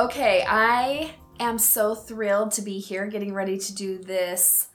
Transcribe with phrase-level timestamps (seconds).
[0.00, 4.68] Okay, I am so thrilled to be here getting ready to do this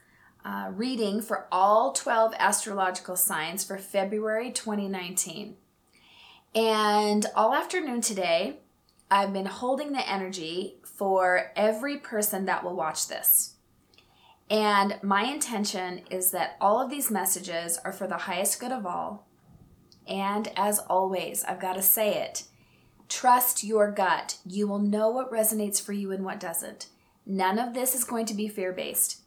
[0.44, 5.56] uh, reading for all 12 astrological signs for February 2019.
[6.54, 8.60] And all afternoon today,
[9.10, 13.54] I've been holding the energy for every person that will watch this.
[14.48, 18.86] And my intention is that all of these messages are for the highest good of
[18.86, 19.26] all.
[20.06, 22.44] And as always, I've got to say it
[23.08, 24.38] trust your gut.
[24.46, 26.86] You will know what resonates for you and what doesn't.
[27.24, 29.20] None of this is going to be fear based.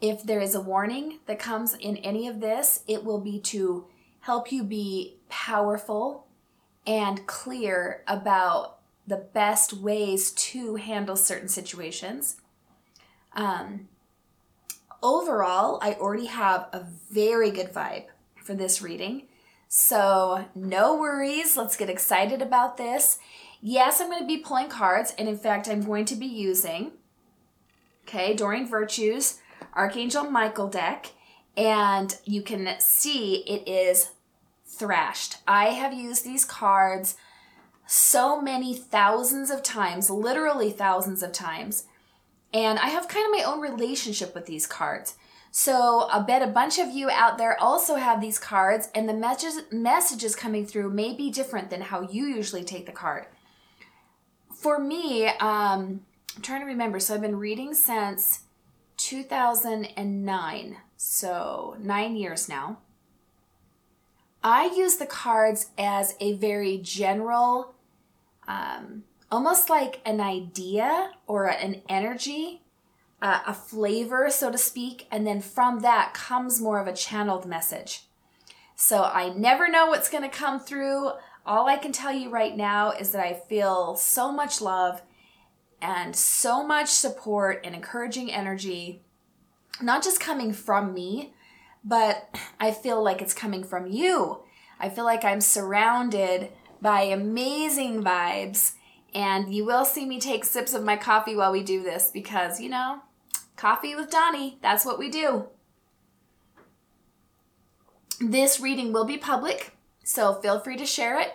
[0.00, 3.86] If there is a warning that comes in any of this, it will be to
[4.20, 6.26] help you be powerful
[6.86, 12.36] and clear about the best ways to handle certain situations.
[13.34, 13.88] Um,
[15.02, 18.06] overall, I already have a very good vibe
[18.36, 19.24] for this reading.
[19.72, 21.56] So, no worries.
[21.56, 23.20] Let's get excited about this.
[23.62, 26.90] Yes, I'm going to be pulling cards, and in fact, I'm going to be using,
[28.02, 29.38] okay, Doreen Virtue's
[29.72, 31.12] Archangel Michael deck,
[31.56, 34.10] and you can see it is
[34.66, 35.36] thrashed.
[35.46, 37.14] I have used these cards
[37.86, 41.84] so many thousands of times, literally thousands of times,
[42.52, 45.14] and I have kind of my own relationship with these cards.
[45.50, 49.14] So I bet a bunch of you out there also have these cards, and the
[49.14, 53.26] messages messages coming through may be different than how you usually take the card.
[54.54, 56.02] For me, um,
[56.36, 57.00] I'm trying to remember.
[57.00, 58.40] So I've been reading since
[58.98, 62.78] 2009, so nine years now.
[64.42, 67.74] I use the cards as a very general,
[68.46, 72.59] um, almost like an idea or an energy
[73.22, 77.46] uh, a flavor, so to speak, and then from that comes more of a channeled
[77.46, 78.04] message.
[78.76, 81.10] So I never know what's going to come through.
[81.44, 85.02] All I can tell you right now is that I feel so much love
[85.82, 89.02] and so much support and encouraging energy,
[89.82, 91.34] not just coming from me,
[91.84, 94.40] but I feel like it's coming from you.
[94.78, 98.72] I feel like I'm surrounded by amazing vibes,
[99.14, 102.60] and you will see me take sips of my coffee while we do this because,
[102.60, 103.00] you know,
[103.60, 105.44] Coffee with Dawni, that's what we do.
[108.18, 111.34] This reading will be public, so feel free to share it.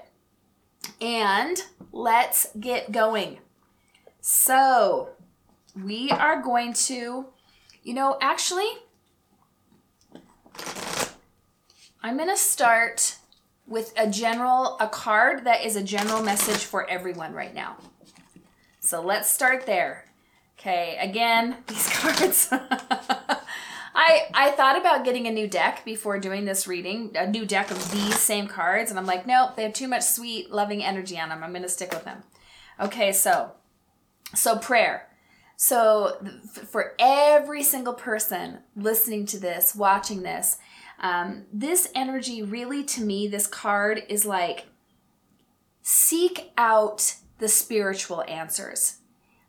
[0.99, 3.37] And let's get going.
[4.21, 5.09] So,
[5.79, 7.27] we are going to,
[7.83, 8.71] you know, actually,
[12.01, 13.17] I'm going to start
[13.67, 17.77] with a general, a card that is a general message for everyone right now.
[18.79, 20.05] So let's start there.
[20.59, 22.49] Okay, again, these cards.
[23.97, 27.71] I I thought about getting a new deck before doing this reading, a new deck
[27.71, 31.19] of these same cards, and I'm like, nope, they have too much sweet, loving energy
[31.19, 31.43] on them.
[31.43, 32.23] I'm to stick with them.
[32.79, 33.51] Okay, so
[34.33, 35.09] so prayer.
[35.57, 36.17] So
[36.67, 40.57] for every single person listening to this, watching this,
[40.99, 44.65] um, this energy really to me, this card is like
[45.81, 48.97] seek out the spiritual answers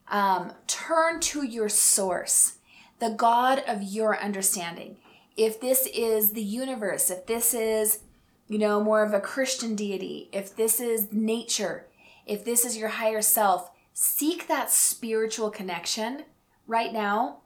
[0.09, 2.59] um, turn to your source,
[2.99, 4.97] the God of your understanding.
[5.37, 8.00] If this is the universe, if this is,
[8.49, 11.87] you know, more of a Christian deity, if this is nature,
[12.25, 16.25] if this is your higher self, seek that spiritual connection
[16.67, 17.38] right now.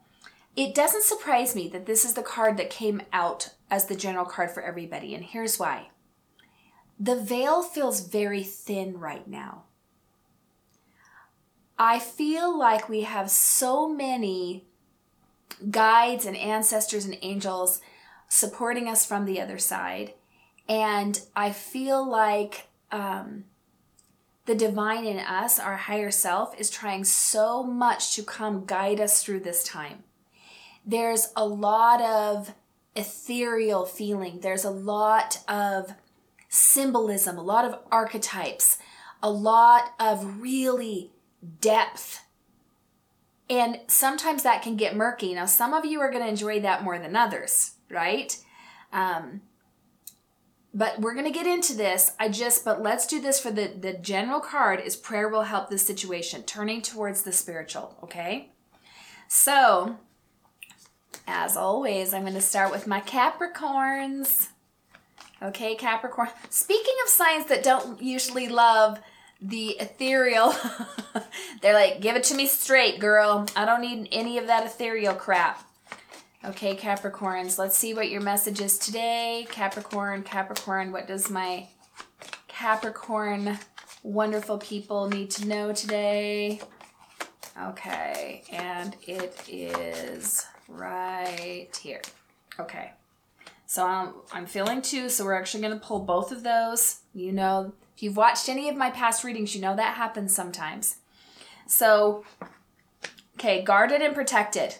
[0.57, 4.25] It doesn't surprise me that this is the card that came out as the general
[4.25, 5.91] card for everybody, and here's why.
[6.99, 9.65] The veil feels very thin right now.
[11.83, 14.67] I feel like we have so many
[15.71, 17.81] guides and ancestors and angels
[18.29, 20.13] supporting us from the other side.
[20.69, 23.45] And I feel like um,
[24.45, 29.25] the divine in us, our higher self, is trying so much to come guide us
[29.25, 30.05] through this time.
[30.85, 32.53] There's a lot of
[32.95, 35.95] ethereal feeling, there's a lot of
[36.51, 38.77] symbolism, a lot of archetypes,
[39.23, 41.13] a lot of really
[41.61, 42.23] depth.
[43.49, 45.35] And sometimes that can get murky.
[45.35, 48.37] Now, some of you are going to enjoy that more than others, right?
[48.93, 49.43] Um,
[50.73, 52.13] but we're going to get into this.
[52.19, 55.69] I just, but let's do this for the, the general card is prayer will help
[55.69, 58.53] this situation, turning towards the spiritual, okay?
[59.27, 59.97] So,
[61.27, 64.49] as always, I'm going to start with my Capricorns.
[65.43, 66.29] Okay, Capricorn.
[66.51, 69.01] Speaking of signs that don't usually love
[69.41, 70.55] the ethereal.
[71.63, 73.47] They're like, give it to me straight, girl.
[73.57, 75.65] I don't need any of that ethereal crap.
[76.45, 79.47] Okay, Capricorns, let's see what your message is today.
[79.51, 81.69] Capricorn, Capricorn, what does my
[82.49, 83.59] Capricorn
[84.03, 86.61] wonderful people need to know today?
[87.63, 92.01] Okay, and it is right here.
[92.59, 92.93] Okay.
[93.67, 97.01] So I'm, I'm feeling two, so we're actually going to pull both of those.
[97.15, 100.97] You know, if you've watched any of my past readings, you know that happens sometimes.
[101.67, 102.25] So,
[103.35, 104.77] okay, guarded and protected.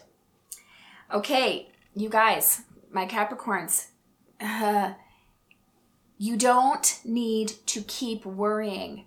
[1.13, 3.89] Okay, you guys, my Capricorns,
[4.39, 4.93] uh,
[6.17, 9.05] you don't need to keep worrying.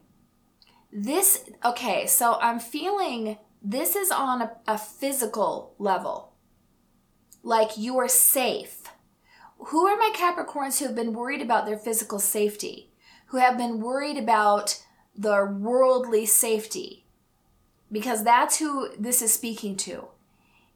[0.92, 6.34] This, okay, so I'm feeling this is on a, a physical level.
[7.42, 8.82] Like you are safe.
[9.58, 12.92] Who are my Capricorns who have been worried about their physical safety?
[13.34, 14.80] Who have been worried about
[15.12, 17.04] their worldly safety?
[17.90, 20.04] Because that's who this is speaking to.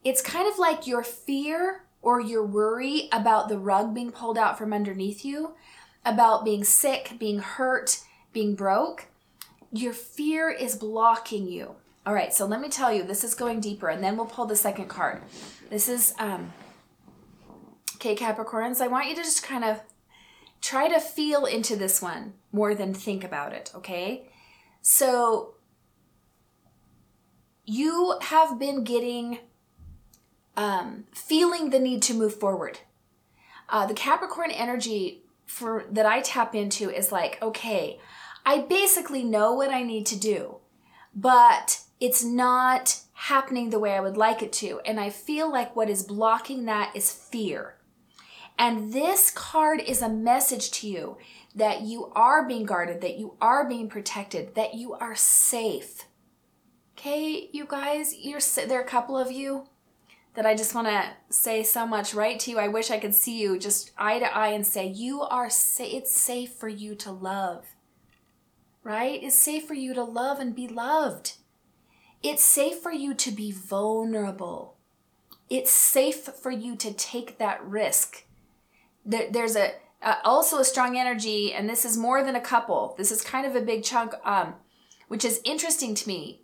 [0.02, 4.58] It's kind of like your fear or your worry about the rug being pulled out
[4.58, 5.52] from underneath you,
[6.04, 8.00] about being sick, being hurt,
[8.32, 9.06] being broke.
[9.70, 11.76] Your fear is blocking you.
[12.04, 14.46] All right, so let me tell you, this is going deeper, and then we'll pull
[14.46, 15.22] the second card.
[15.70, 16.52] This is, um,
[17.94, 19.80] okay, Capricorns, I want you to just kind of
[20.60, 24.28] try to feel into this one more than think about it, okay?
[24.82, 25.54] So,
[27.64, 29.38] you have been getting
[30.56, 32.80] um, feeling the need to move forward.
[33.68, 38.00] Uh, the Capricorn energy for that I tap into is like, okay,
[38.44, 40.56] I basically know what I need to do,
[41.14, 44.80] but it's not happening the way I would like it to.
[44.86, 47.74] And I feel like what is blocking that is fear.
[48.58, 51.16] And this card is a message to you
[51.54, 56.04] that you are being guarded, that you are being protected, that you are safe.
[56.98, 59.68] Okay, you guys, you're there are a couple of you
[60.34, 62.58] that I just want to say so much right to you.
[62.58, 65.94] I wish I could see you just eye to eye and say, You are safe.
[65.94, 67.66] It's safe for you to love,
[68.82, 69.22] right?
[69.22, 71.34] It's safe for you to love and be loved.
[72.22, 74.76] It's safe for you to be vulnerable.
[75.48, 78.24] It's safe for you to take that risk.
[79.08, 82.94] There's a uh, also a strong energy, and this is more than a couple.
[82.96, 84.54] This is kind of a big chunk, um,
[85.08, 86.42] which is interesting to me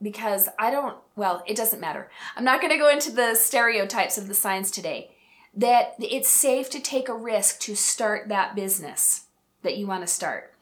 [0.00, 2.10] because I don't, well, it doesn't matter.
[2.36, 5.10] I'm not going to go into the stereotypes of the signs today.
[5.56, 9.26] That it's safe to take a risk to start that business
[9.62, 10.52] that you want to start,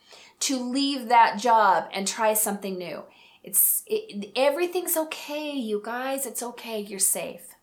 [0.40, 3.04] to leave that job and try something new.
[3.42, 6.26] It's it, everything's okay, you guys.
[6.26, 6.80] It's okay.
[6.80, 7.54] You're safe.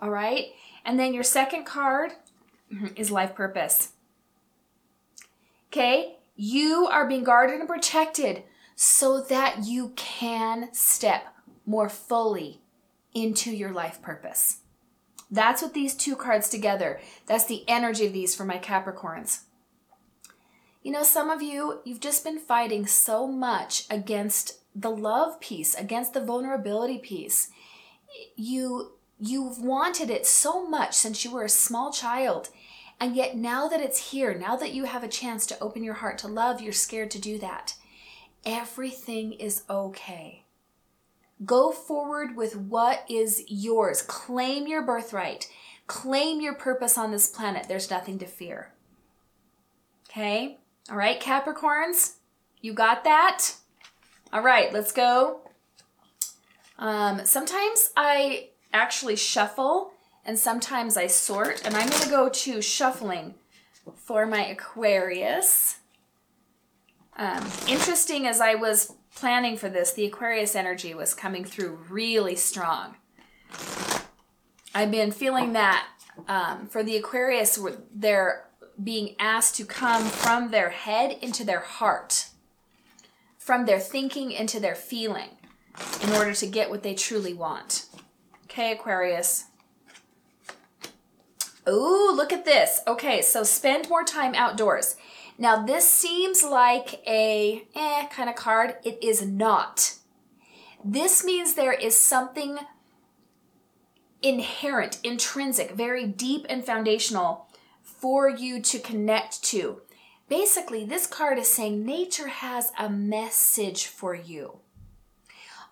[0.00, 0.48] All right?
[0.84, 2.12] And then your second card
[2.96, 3.92] is life purpose.
[5.68, 6.16] Okay?
[6.36, 8.44] You are being guarded and protected
[8.74, 11.34] so that you can step
[11.66, 12.60] more fully
[13.14, 14.58] into your life purpose.
[15.30, 19.42] That's what these two cards together, that's the energy of these for my Capricorns.
[20.82, 25.74] You know, some of you, you've just been fighting so much against the love piece,
[25.74, 27.50] against the vulnerability piece.
[28.34, 32.48] You you've wanted it so much since you were a small child.
[33.00, 35.94] And yet now that it's here, now that you have a chance to open your
[35.94, 37.74] heart to love, you're scared to do that.
[38.44, 40.44] Everything is okay.
[41.44, 44.02] Go forward with what is yours.
[44.02, 45.50] Claim your birthright.
[45.86, 47.66] Claim your purpose on this planet.
[47.66, 48.72] There's nothing to fear.
[50.10, 50.58] Okay?
[50.90, 52.16] All right, Capricorns,
[52.60, 53.54] you got that?
[54.32, 55.40] All right, let's go.
[56.78, 59.92] Um, sometimes I actually shuffle
[60.30, 63.34] and sometimes I sort, and I'm going to go to shuffling
[63.96, 65.78] for my Aquarius.
[67.16, 72.36] Um, interesting as I was planning for this, the Aquarius energy was coming through really
[72.36, 72.94] strong.
[74.72, 75.88] I've been feeling that
[76.28, 77.58] um, for the Aquarius,
[77.92, 78.44] they're
[78.80, 82.28] being asked to come from their head into their heart,
[83.36, 85.30] from their thinking into their feeling,
[86.04, 87.86] in order to get what they truly want.
[88.44, 89.46] Okay, Aquarius.
[91.66, 92.80] Oh, look at this.
[92.86, 94.96] Okay, so spend more time outdoors.
[95.38, 98.76] Now, this seems like a eh kind of card.
[98.84, 99.94] It is not.
[100.84, 102.58] This means there is something
[104.22, 107.48] inherent, intrinsic, very deep and foundational
[107.82, 109.82] for you to connect to.
[110.28, 114.60] Basically, this card is saying nature has a message for you.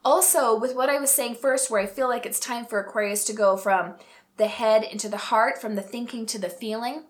[0.04, 3.25] Also, with what I was saying first, where I feel like it's time for Aquarius
[3.26, 3.95] to go from
[4.38, 7.04] the head into the heart, from the thinking to the feeling,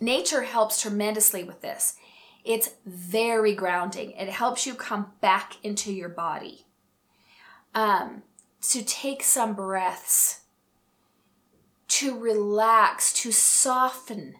[0.00, 1.96] Nature helps tremendously with this.
[2.42, 4.12] It's very grounding.
[4.12, 6.64] It helps you come back into your body.
[7.74, 8.22] Um,
[8.62, 10.40] to take some breaths,
[11.88, 14.36] to relax, to soften.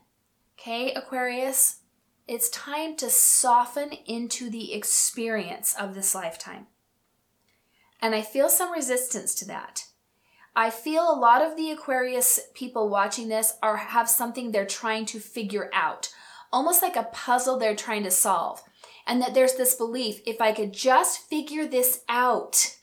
[0.59, 1.81] Okay, Aquarius?
[2.27, 6.69] It's time to soften into the experience of this lifetime.
[8.01, 9.85] And I feel some resistance to that.
[10.55, 15.07] I feel a lot of the Aquarius people watching this are have something they're trying
[15.07, 16.13] to figure out,
[16.53, 18.63] almost like a puzzle they're trying to solve.
[19.07, 22.77] And that there's this belief if I could just figure this out.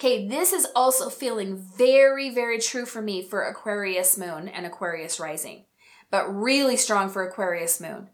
[0.00, 5.18] Okay, this is also feeling very, very true for me for Aquarius moon and Aquarius
[5.18, 5.64] rising,
[6.10, 8.08] but really strong for Aquarius moon.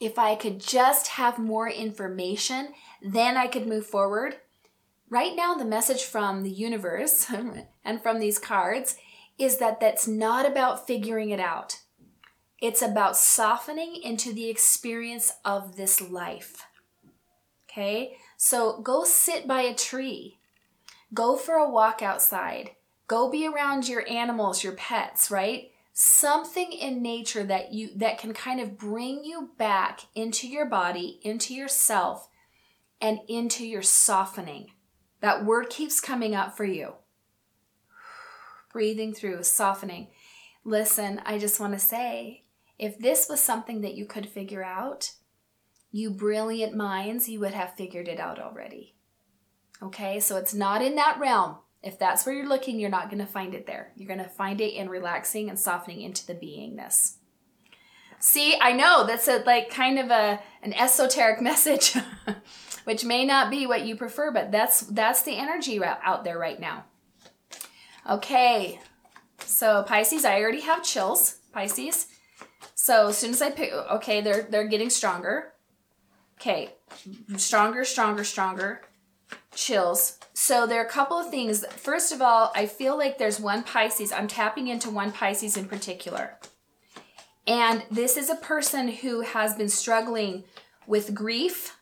[0.00, 2.70] If I could just have more information,
[3.00, 4.36] then I could move forward
[5.10, 7.26] right now the message from the universe
[7.84, 8.96] and from these cards
[9.38, 11.80] is that that's not about figuring it out.
[12.60, 16.64] It's about softening into the experience of this life.
[17.68, 18.16] Okay?
[18.36, 20.38] So go sit by a tree.
[21.12, 22.70] Go for a walk outside.
[23.06, 25.70] Go be around your animals, your pets, right?
[25.92, 31.20] Something in nature that you that can kind of bring you back into your body,
[31.22, 32.28] into yourself,
[33.00, 34.72] and into your softening.
[35.24, 36.96] That word keeps coming up for you.
[38.70, 40.08] Breathing through, softening.
[40.64, 42.44] Listen, I just want to say
[42.78, 45.12] if this was something that you could figure out,
[45.90, 48.96] you brilliant minds, you would have figured it out already.
[49.82, 51.56] Okay, so it's not in that realm.
[51.82, 53.92] If that's where you're looking, you're not going to find it there.
[53.96, 57.14] You're going to find it in relaxing and softening into the beingness.
[58.18, 61.96] See, I know that's a like kind of a an esoteric message.
[62.84, 66.60] Which may not be what you prefer, but that's that's the energy out there right
[66.60, 66.84] now.
[68.08, 68.80] Okay,
[69.40, 71.38] so Pisces, I already have chills.
[71.52, 72.08] Pisces.
[72.74, 75.52] So as soon as I pick, okay, they're they're getting stronger.
[76.40, 76.74] Okay,
[77.36, 78.82] stronger, stronger, stronger.
[79.54, 80.18] Chills.
[80.34, 81.64] So there are a couple of things.
[81.66, 84.12] First of all, I feel like there's one Pisces.
[84.12, 86.38] I'm tapping into one Pisces in particular.
[87.46, 90.44] And this is a person who has been struggling
[90.86, 91.76] with grief,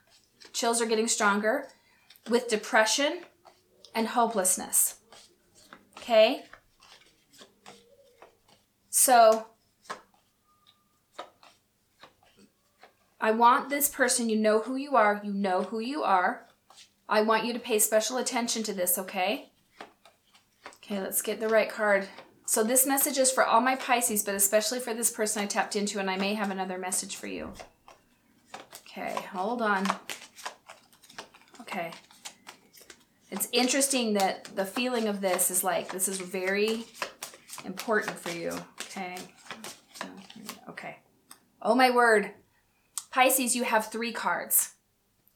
[0.52, 1.68] chills are getting stronger,
[2.28, 3.20] with depression
[3.94, 4.96] and hopelessness.
[5.98, 6.44] Okay?
[8.90, 9.46] So,
[13.20, 16.46] I want this person, you know who you are, you know who you are.
[17.08, 19.52] I want you to pay special attention to this, okay?
[20.76, 22.08] Okay, let's get the right card.
[22.46, 25.76] So, this message is for all my Pisces, but especially for this person I tapped
[25.76, 27.52] into, and I may have another message for you.
[28.86, 29.86] Okay, hold on.
[31.72, 31.90] Okay.
[33.30, 36.84] It's interesting that the feeling of this is like this is very
[37.64, 38.50] important for you.
[38.80, 39.16] Okay.
[40.68, 40.96] Okay.
[41.62, 42.32] Oh my word.
[43.10, 44.72] Pisces, you have three cards.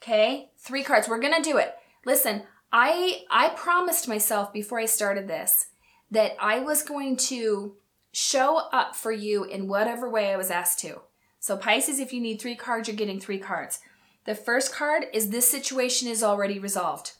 [0.02, 0.50] Okay?
[0.59, 1.09] Three cards.
[1.09, 1.75] We're going to do it.
[2.05, 5.69] Listen, I I promised myself before I started this
[6.11, 7.76] that I was going to
[8.12, 11.00] show up for you in whatever way I was asked to.
[11.40, 13.81] So Pisces, if you need three cards, you're getting three cards.
[14.26, 17.12] The first card is this situation is already resolved.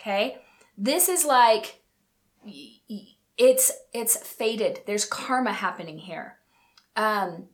[0.00, 0.38] Okay?
[0.76, 1.82] This is like
[3.36, 4.80] it's it's fated.
[4.86, 6.36] There's karma happening here.
[6.96, 7.46] Um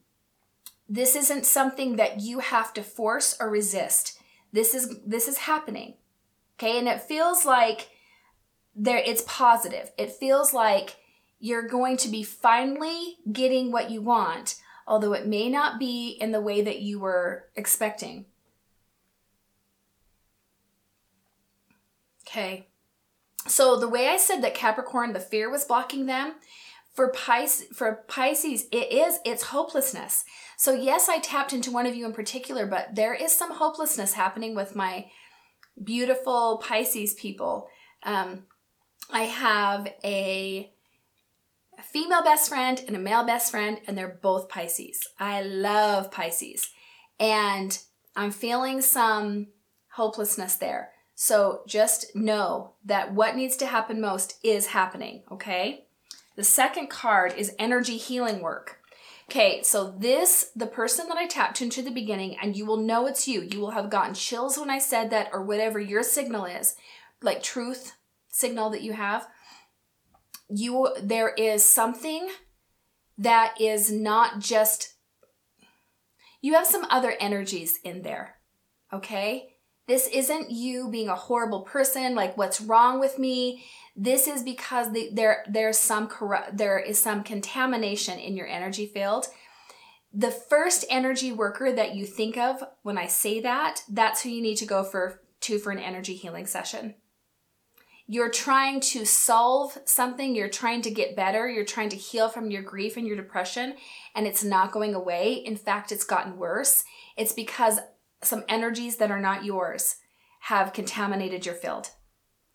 [0.87, 4.19] this isn't something that you have to force or resist.
[4.53, 5.95] This is this is happening.
[6.59, 6.79] Okay?
[6.79, 7.89] And it feels like
[8.77, 9.91] there it's positive.
[9.97, 10.97] It feels like
[11.41, 16.33] you're going to be finally getting what you want, although it may not be in
[16.33, 18.27] the way that you were expecting.
[22.35, 22.67] Okay.
[23.47, 26.35] So the way I said that Capricorn, the fear was blocking them,
[26.93, 30.25] for Pisces, for Pisces, it is it's hopelessness.
[30.57, 34.15] So yes, I tapped into one of you in particular, but there is some hopelessness
[34.15, 35.11] happening with my
[35.83, 37.69] beautiful Pisces people.
[38.03, 38.47] Um,
[39.11, 40.73] I have a
[41.83, 45.07] female best friend and a male best friend, and they're both Pisces.
[45.21, 46.69] I love Pisces,
[47.21, 47.79] and
[48.17, 49.49] I'm feeling some
[49.93, 50.94] hopelessness there.
[51.15, 55.87] So just know that what needs to happen most is happening, okay?
[56.37, 58.81] The second card is energy healing work.
[59.31, 63.07] Okay, so this, the person that I tapped into the beginning, and you will know
[63.07, 63.41] it's you.
[63.41, 66.75] You will have gotten chills when I said that, or whatever your signal is,
[67.23, 67.93] like truth
[68.29, 69.27] signal that you have.
[70.51, 72.29] You, there is something
[73.17, 74.95] that is not just,
[76.43, 78.37] you have some other energies in there,
[78.93, 79.54] okay?
[79.87, 83.65] This isn't you being a horrible person, like what's wrong with me.
[83.95, 88.87] This is because the, there there's some corrupt there is some contamination in your energy
[88.87, 89.27] field.
[90.13, 94.43] The first energy worker that you think of when I say that, that's who you
[94.43, 96.95] need to go for to for an energy healing session.
[98.07, 102.51] You're trying to solve something, you're trying to get better, you're trying to heal from
[102.51, 103.75] your grief and your depression,
[104.15, 105.33] and it's not going away.
[105.33, 106.85] In fact, it's gotten worse.
[107.17, 107.81] It's because
[108.25, 109.97] some energies that are not yours
[110.41, 111.91] have contaminated your field.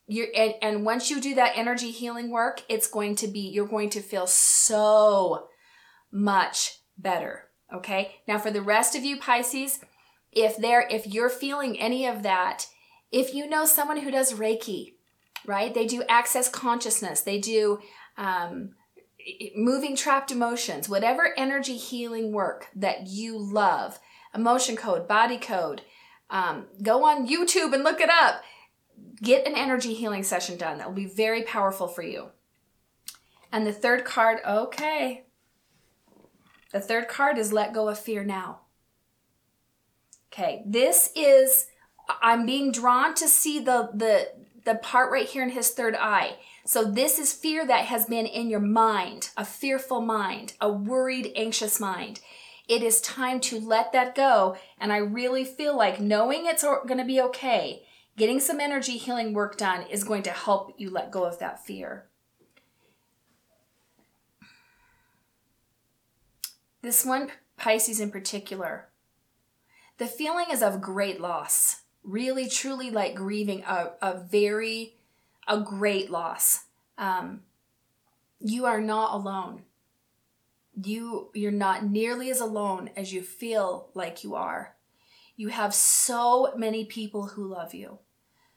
[0.07, 3.67] you're and, and once you do that energy healing work, it's going to be you're
[3.67, 5.47] going to feel so
[6.11, 7.45] much better.
[7.73, 8.15] Okay.
[8.27, 9.79] Now for the rest of you Pisces,
[10.31, 12.67] if they're if you're feeling any of that,
[13.11, 14.93] if you know someone who does Reiki,
[15.45, 15.73] right?
[15.73, 17.21] They do access consciousness.
[17.21, 17.79] They do
[18.17, 18.75] um,
[19.55, 23.99] moving trapped emotions, whatever energy healing work that you love,
[24.33, 25.81] emotion code, body code.
[26.29, 28.43] Um, go on YouTube and look it up.
[29.21, 30.77] Get an energy healing session done.
[30.77, 32.29] That will be very powerful for you.
[33.51, 35.23] And the third card, okay.
[36.71, 38.61] The third card is let go of fear now.
[40.31, 41.67] Okay, this is
[42.21, 44.31] I'm being drawn to see the the
[44.65, 46.35] the part right here in his third eye.
[46.65, 51.31] So this is fear that has been in your mind, a fearful mind, a worried,
[51.35, 52.19] anxious mind.
[52.69, 54.55] It is time to let that go.
[54.79, 57.83] And I really feel like knowing it's going to be okay,
[58.15, 61.65] getting some energy healing work done is going to help you let go of that
[61.65, 62.05] fear.
[66.83, 68.87] This one, Pisces in particular,
[69.97, 71.81] the feeling is of great loss.
[72.03, 74.95] Really, truly like grieving a, a very,
[75.47, 76.65] a great loss.
[76.97, 77.41] Um,
[78.39, 79.63] you are not alone.
[80.81, 84.75] You, you're not nearly as alone as you feel like you are.
[85.35, 87.99] You have so many people who love you.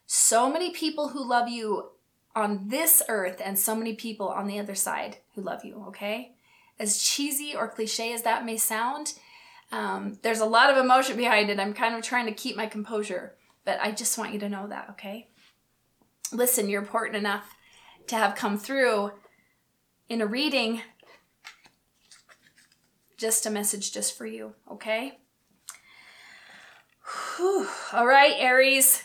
[0.06, 1.90] So many people who love you
[2.34, 6.34] on this earth and so many people on the other side who love you, okay?
[6.78, 9.14] As cheesy or cliche as that may sound,
[9.70, 11.58] um, there's a lot of emotion behind it.
[11.58, 14.66] I'm kind of trying to keep my composure, but I just want you to know
[14.68, 15.28] that, okay?
[16.32, 17.54] Listen, you're important enough
[18.08, 19.12] to have come through
[20.08, 20.82] in a reading.
[23.22, 25.20] Just a message just for you, okay?
[27.36, 27.68] Whew.
[27.92, 29.04] All right, Aries.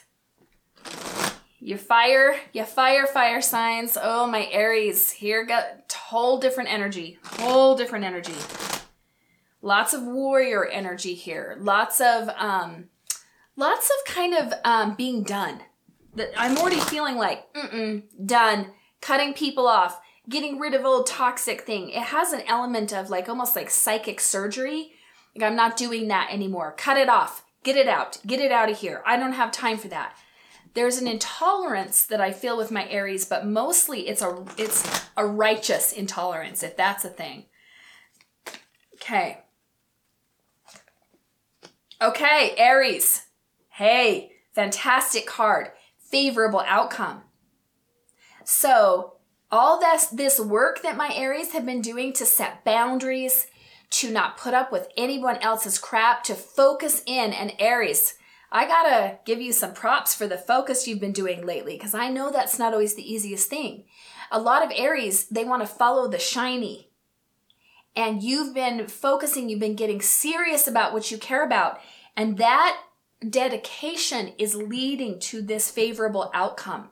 [1.59, 3.95] You fire, you fire, fire signs.
[4.01, 5.11] Oh, my Aries.
[5.11, 7.19] Here got whole different energy.
[7.23, 8.33] Whole different energy.
[9.61, 11.55] Lots of warrior energy here.
[11.59, 12.85] Lots of um
[13.55, 15.61] lots of kind of um being done.
[16.15, 21.07] That I'm already feeling like mm mm done, cutting people off, getting rid of old
[21.07, 21.89] toxic thing.
[21.89, 24.91] It has an element of like almost like psychic surgery.
[25.35, 26.73] Like I'm not doing that anymore.
[26.77, 27.45] Cut it off.
[27.63, 28.19] Get it out.
[28.25, 29.01] Get it out of here.
[29.05, 30.15] I don't have time for that.
[30.73, 35.25] There's an intolerance that I feel with my Aries, but mostly it's a it's a
[35.25, 37.45] righteous intolerance if that's a thing.
[38.95, 39.39] Okay.
[42.01, 43.23] Okay, Aries.
[43.69, 45.69] Hey, fantastic card.
[45.97, 47.23] Favorable outcome.
[48.43, 49.16] So,
[49.51, 53.47] all this this work that my Aries have been doing to set boundaries,
[53.89, 58.15] to not put up with anyone else's crap, to focus in and Aries,
[58.51, 62.09] I gotta give you some props for the focus you've been doing lately because I
[62.09, 63.83] know that's not always the easiest thing.
[64.31, 66.89] A lot of Aries, they want to follow the shiny,
[67.95, 71.79] and you've been focusing, you've been getting serious about what you care about,
[72.15, 72.79] and that
[73.27, 76.89] dedication is leading to this favorable outcome.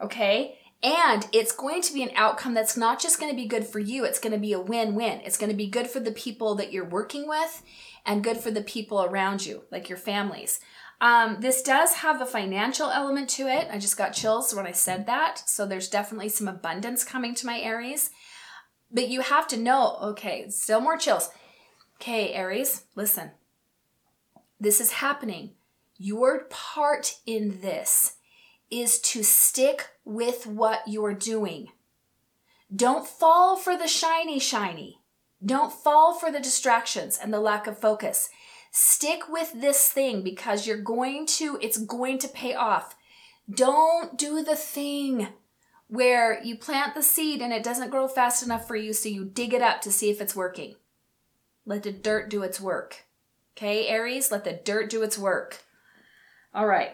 [0.00, 0.58] Okay?
[0.82, 3.78] And it's going to be an outcome that's not just going to be good for
[3.78, 5.20] you, it's going to be a win win.
[5.20, 7.62] It's going to be good for the people that you're working with
[8.04, 10.58] and good for the people around you, like your families.
[11.00, 13.68] Um, this does have a financial element to it.
[13.70, 15.42] I just got chills when I said that.
[15.48, 18.10] So there's definitely some abundance coming to my Aries.
[18.90, 21.30] But you have to know, okay, still more chills.
[21.96, 23.30] Okay, Aries, listen.
[24.60, 25.54] This is happening.
[25.96, 28.14] Your part in this
[28.72, 31.68] is to stick with what you're doing.
[32.74, 35.00] Don't fall for the shiny, shiny.
[35.44, 38.30] Don't fall for the distractions and the lack of focus.
[38.70, 42.96] Stick with this thing because you're going to, it's going to pay off.
[43.50, 45.28] Don't do the thing
[45.88, 49.26] where you plant the seed and it doesn't grow fast enough for you, so you
[49.26, 50.76] dig it up to see if it's working.
[51.66, 53.04] Let the dirt do its work.
[53.54, 55.64] Okay, Aries, let the dirt do its work.
[56.54, 56.92] All right.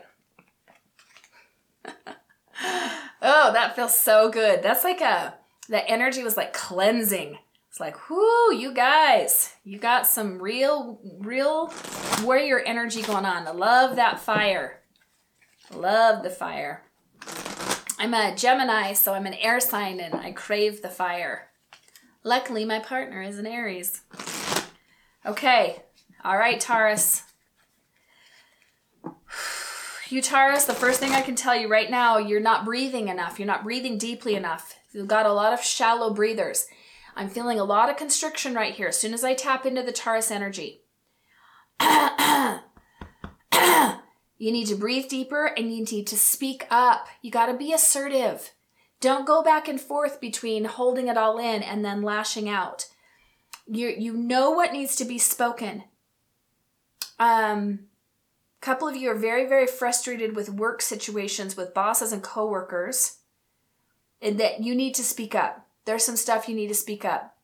[3.22, 4.62] Oh, that feels so good.
[4.62, 5.34] That's like a,
[5.68, 7.38] the energy was like cleansing.
[7.70, 11.72] It's like, whoo, you guys, you got some real, real
[12.22, 13.46] warrior energy going on.
[13.46, 14.80] I love that fire.
[15.72, 16.82] Love the fire.
[17.98, 21.48] I'm a Gemini, so I'm an air sign and I crave the fire.
[22.24, 24.02] Luckily, my partner is an Aries.
[25.26, 25.82] Okay,
[26.24, 27.24] all right, Taurus.
[30.10, 33.38] You, Taurus, the first thing I can tell you right now, you're not breathing enough.
[33.38, 34.78] You're not breathing deeply enough.
[34.92, 36.66] You've got a lot of shallow breathers.
[37.14, 39.92] I'm feeling a lot of constriction right here as soon as I tap into the
[39.92, 40.82] Taurus energy.
[44.38, 47.08] You need to breathe deeper and you need to speak up.
[47.22, 48.52] You got to be assertive.
[49.00, 52.86] Don't go back and forth between holding it all in and then lashing out.
[53.66, 55.84] You you know what needs to be spoken.
[57.18, 57.80] Um
[58.60, 63.18] a couple of you are very very frustrated with work situations with bosses and coworkers
[64.20, 65.66] and that you need to speak up.
[65.84, 67.36] There's some stuff you need to speak up.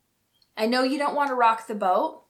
[0.56, 2.22] I know you don't want to rock the boat.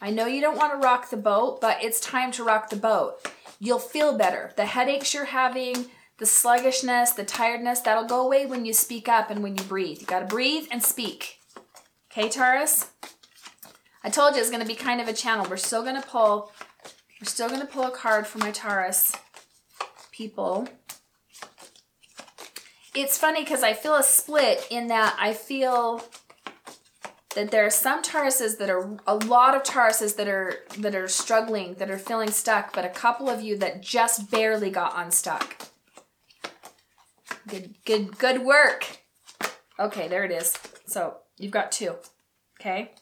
[0.00, 2.76] I know you don't want to rock the boat, but it's time to rock the
[2.76, 3.30] boat.
[3.58, 4.52] You'll feel better.
[4.56, 5.86] The headaches you're having,
[6.18, 10.00] the sluggishness, the tiredness, that'll go away when you speak up and when you breathe.
[10.00, 11.38] You got to breathe and speak.
[12.12, 12.90] Okay, Taurus?
[14.04, 15.46] I told you it's going to be kind of a channel.
[15.48, 16.52] We're still going to pull
[17.20, 19.12] we're still going to pull a card for my Taurus
[20.12, 20.68] people.
[22.94, 26.04] It's funny cuz I feel a split in that I feel
[27.34, 31.08] that there are some Tauruses that are a lot of Tauruses that are that are
[31.08, 35.68] struggling, that are feeling stuck, but a couple of you that just barely got unstuck.
[37.46, 38.98] Good good good work.
[39.78, 40.54] Okay, there it is.
[40.86, 41.94] So, you've got two.
[42.60, 42.92] Okay?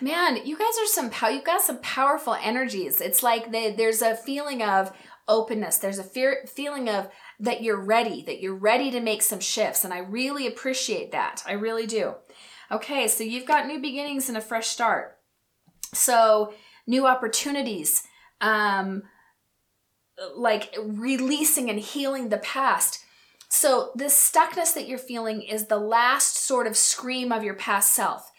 [0.00, 3.00] Man, you guys are some pow- you've got some powerful energies.
[3.00, 4.92] It's like there's a feeling of
[5.28, 5.78] openness.
[5.78, 7.08] There's a fear, feeling of
[7.40, 9.84] that you're ready, that you're ready to make some shifts.
[9.84, 11.42] And I really appreciate that.
[11.46, 12.14] I really do.
[12.70, 15.18] Okay, so you've got new beginnings and a fresh start.
[15.92, 16.54] So,
[16.86, 18.02] new opportunities,
[18.40, 19.02] um,
[20.34, 23.04] like releasing and healing the past.
[23.48, 27.94] So, this stuckness that you're feeling is the last sort of scream of your past
[27.94, 28.32] self.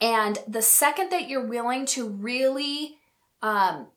[0.00, 2.98] And the second that you're willing to really
[3.42, 3.88] um,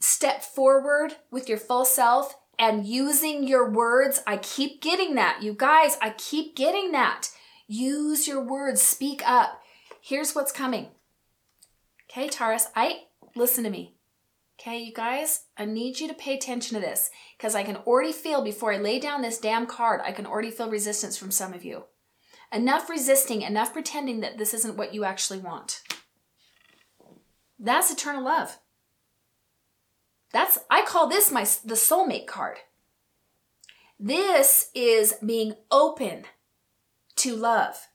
[0.00, 4.22] step forward with your full self and using your words.
[4.26, 5.42] I keep getting that.
[5.42, 7.28] You guys, I keep getting that.
[7.66, 9.60] Use your words, speak up.
[10.02, 10.88] Here's what's coming.
[12.10, 13.94] Okay, Taurus, I listen to me.
[14.60, 18.12] Okay, you guys, I need you to pay attention to this because I can already
[18.12, 21.54] feel before I lay down this damn card, I can already feel resistance from some
[21.54, 21.84] of you.
[22.52, 25.82] Enough resisting, enough pretending that this isn't what you actually want.
[27.58, 28.58] That's eternal love.
[30.32, 32.58] That's I call this my the soulmate card.
[33.98, 36.24] This is being open
[37.16, 37.88] to love.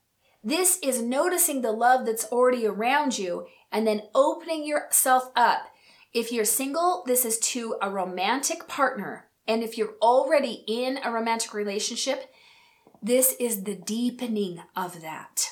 [0.44, 5.68] This is noticing the love that's already around you and then opening yourself up.
[6.14, 9.28] If you're single, this is to a romantic partner.
[9.48, 12.32] And if you're already in a romantic relationship,
[13.02, 15.48] this is the deepening of that.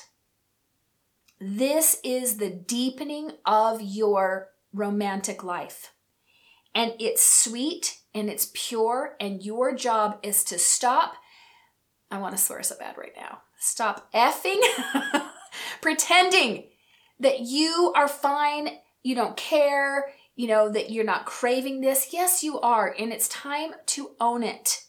[1.40, 5.94] This is the deepening of your romantic life
[6.74, 11.14] and it's sweet and it's pure, and your job is to stop.
[12.10, 13.42] I want to swear so bad right now.
[13.58, 14.60] Stop effing
[15.80, 16.64] pretending
[17.18, 18.68] that you are fine,
[19.02, 22.12] you don't care, you know, that you're not craving this.
[22.12, 24.83] Yes, you are, and it's time to own it.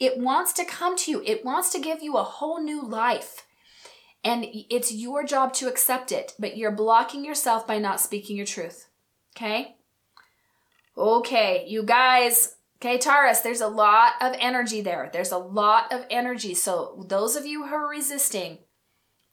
[0.00, 3.46] It wants to come to you, it wants to give you a whole new life.
[4.24, 8.46] And it's your job to accept it, but you're blocking yourself by not speaking your
[8.46, 8.88] truth.
[9.36, 9.76] Okay?
[10.96, 15.08] Okay, you guys, okay, Taurus, there's a lot of energy there.
[15.12, 16.54] There's a lot of energy.
[16.54, 18.58] So, those of you who are resisting,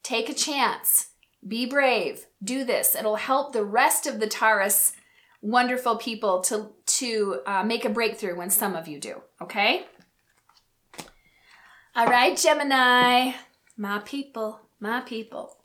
[0.03, 1.10] take a chance,
[1.45, 2.95] be brave, do this.
[2.95, 4.93] It'll help the rest of the Taurus
[5.41, 9.86] wonderful people to, to uh, make a breakthrough when some of you do, okay?
[11.97, 13.31] All right, Gemini,
[13.75, 15.57] my people, my people.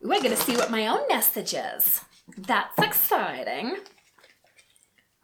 [0.00, 2.00] We're going to see what my own message is.
[2.38, 3.76] That's exciting.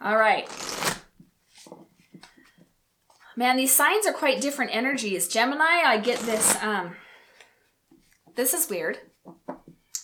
[0.02, 0.46] All right.
[3.34, 5.26] Man, these signs are quite different energies.
[5.26, 6.96] Gemini, I get this, um,
[8.34, 8.98] this is weird.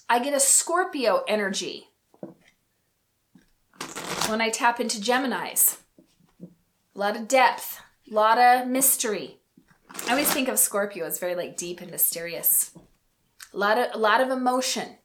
[0.08, 1.88] I get a Scorpio energy
[4.28, 5.80] when I tap into Geminis.
[6.42, 9.39] A lot of depth, a lot of mystery.
[10.06, 12.72] I always think of Scorpio as very like deep and mysterious.
[13.52, 14.96] A lot of a lot of emotion.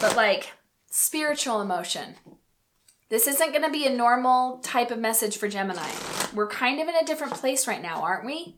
[0.00, 0.52] But like
[0.90, 2.16] spiritual emotion.
[3.08, 5.90] This isn't going to be a normal type of message for Gemini.
[6.34, 8.56] We're kind of in a different place right now, aren't we?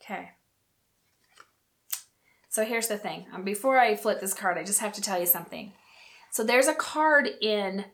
[0.00, 0.30] Okay.
[2.48, 3.26] So here's the thing.
[3.34, 5.72] Um, before I flip this card, I just have to tell you something.
[6.30, 7.86] So there's a card in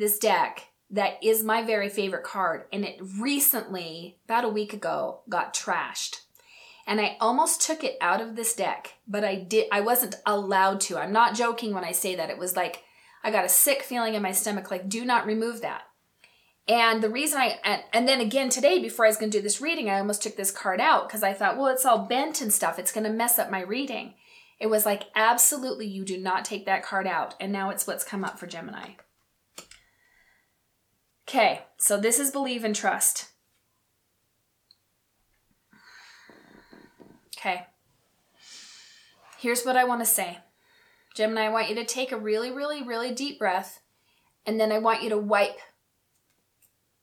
[0.00, 5.20] this deck that is my very favorite card, and it recently, about a week ago,
[5.28, 6.22] got trashed
[6.90, 10.80] and I almost took it out of this deck, but I did I wasn't allowed
[10.82, 10.98] to.
[10.98, 12.30] I'm not joking when I say that.
[12.30, 12.82] It was like
[13.22, 15.82] I got a sick feeling in my stomach like do not remove that.
[16.66, 19.42] And the reason I, and, and then again today, before I was going to do
[19.42, 22.40] this reading, I almost took this card out because I thought, well, it's all bent
[22.40, 22.78] and stuff.
[22.78, 24.14] It's going to mess up my reading.
[24.60, 27.34] It was like, absolutely, you do not take that card out.
[27.40, 28.90] And now it's what's come up for Gemini.
[31.30, 33.28] Okay, so this is believe and trust.
[37.38, 37.66] Okay.
[39.38, 40.38] Here's what I want to say.
[41.14, 43.80] Gemini, I want you to take a really, really, really deep breath,
[44.44, 45.60] and then I want you to wipe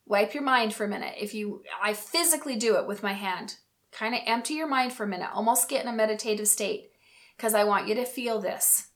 [0.04, 1.14] wipe your mind for a minute.
[1.18, 3.56] If you, I physically do it with my hand.
[3.92, 6.90] Kind of empty your mind for a minute, almost get in a meditative state,
[7.34, 8.88] because I want you to feel this.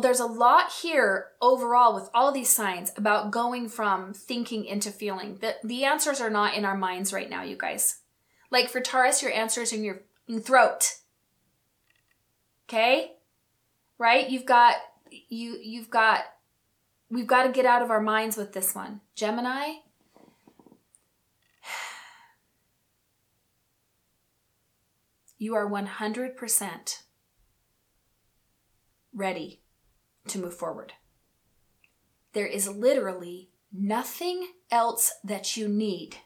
[0.00, 5.38] There's a lot here overall with all these signs about going from thinking into feeling.
[5.40, 8.00] The, the answers are not in our minds right now, you guys.
[8.50, 10.02] Like for Taurus, your answers in your
[10.40, 10.96] throat.
[12.68, 13.12] Okay?
[13.98, 14.28] Right?
[14.28, 14.76] You've got
[15.10, 16.24] you you've got
[17.10, 19.00] we've got to get out of our minds with this one.
[19.14, 19.74] Gemini,
[25.38, 27.02] you are 100%
[29.14, 29.62] ready
[30.28, 30.94] to move forward.
[32.32, 36.16] There is literally nothing else that you need.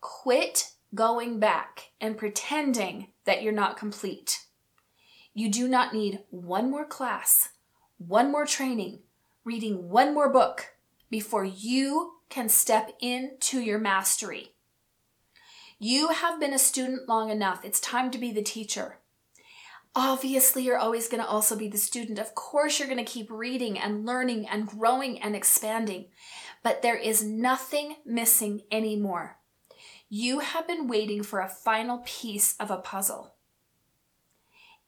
[0.00, 4.46] Quit going back and pretending that you're not complete.
[5.34, 7.50] You do not need one more class,
[7.98, 9.00] one more training,
[9.44, 10.74] reading one more book
[11.10, 14.54] before you can step into your mastery.
[15.78, 17.64] You have been a student long enough.
[17.64, 18.98] It's time to be the teacher.
[20.00, 22.20] Obviously, you're always going to also be the student.
[22.20, 26.04] Of course, you're going to keep reading and learning and growing and expanding.
[26.62, 29.38] But there is nothing missing anymore.
[30.08, 33.34] You have been waiting for a final piece of a puzzle.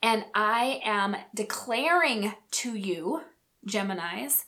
[0.00, 3.22] And I am declaring to you,
[3.66, 4.44] Geminis,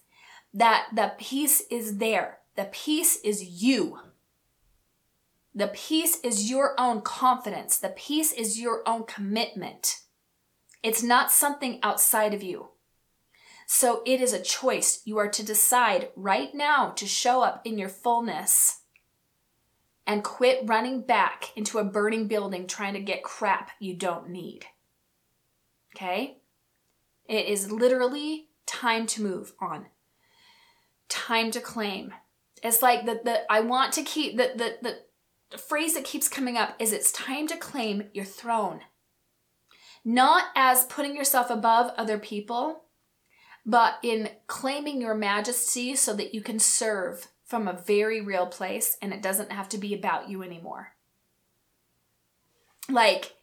[0.54, 2.38] that the piece is there.
[2.54, 3.98] The piece is you.
[5.56, 7.78] The piece is your own confidence.
[7.78, 10.02] The piece is your own commitment.
[10.82, 12.68] It's not something outside of you.
[13.66, 15.00] So it is a choice.
[15.04, 18.80] You are to decide right now to show up in your fullness
[20.06, 24.66] and quit running back into a burning building trying to get crap you don't need.
[25.94, 26.38] Okay?
[27.28, 29.86] It is literally time to move on.
[31.08, 32.12] Time to claim.
[32.62, 34.96] It's like the, the I want to keep the, the
[35.52, 38.80] the phrase that keeps coming up is it's time to claim your throne.
[40.04, 42.84] Not as putting yourself above other people,
[43.64, 48.96] but in claiming your majesty so that you can serve from a very real place
[49.00, 50.94] and it doesn't have to be about you anymore.
[52.88, 53.34] Like,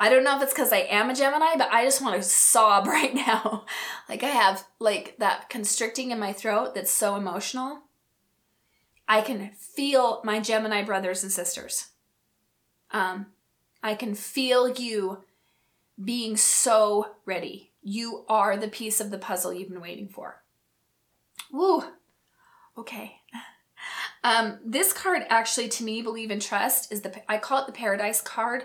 [0.00, 2.22] I don't know if it's because I am a Gemini, but I just want to
[2.22, 3.64] sob right now.
[4.08, 7.82] like, I have like that constricting in my throat that's so emotional.
[9.08, 11.90] I can feel my Gemini brothers and sisters.
[12.90, 13.26] Um,
[13.82, 15.24] I can feel you
[16.02, 17.72] being so ready.
[17.82, 20.42] You are the piece of the puzzle you've been waiting for.
[21.52, 21.84] Woo.
[22.76, 23.16] Okay.
[24.24, 27.72] Um, this card actually, to me, believe and trust is the I call it the
[27.72, 28.64] paradise card.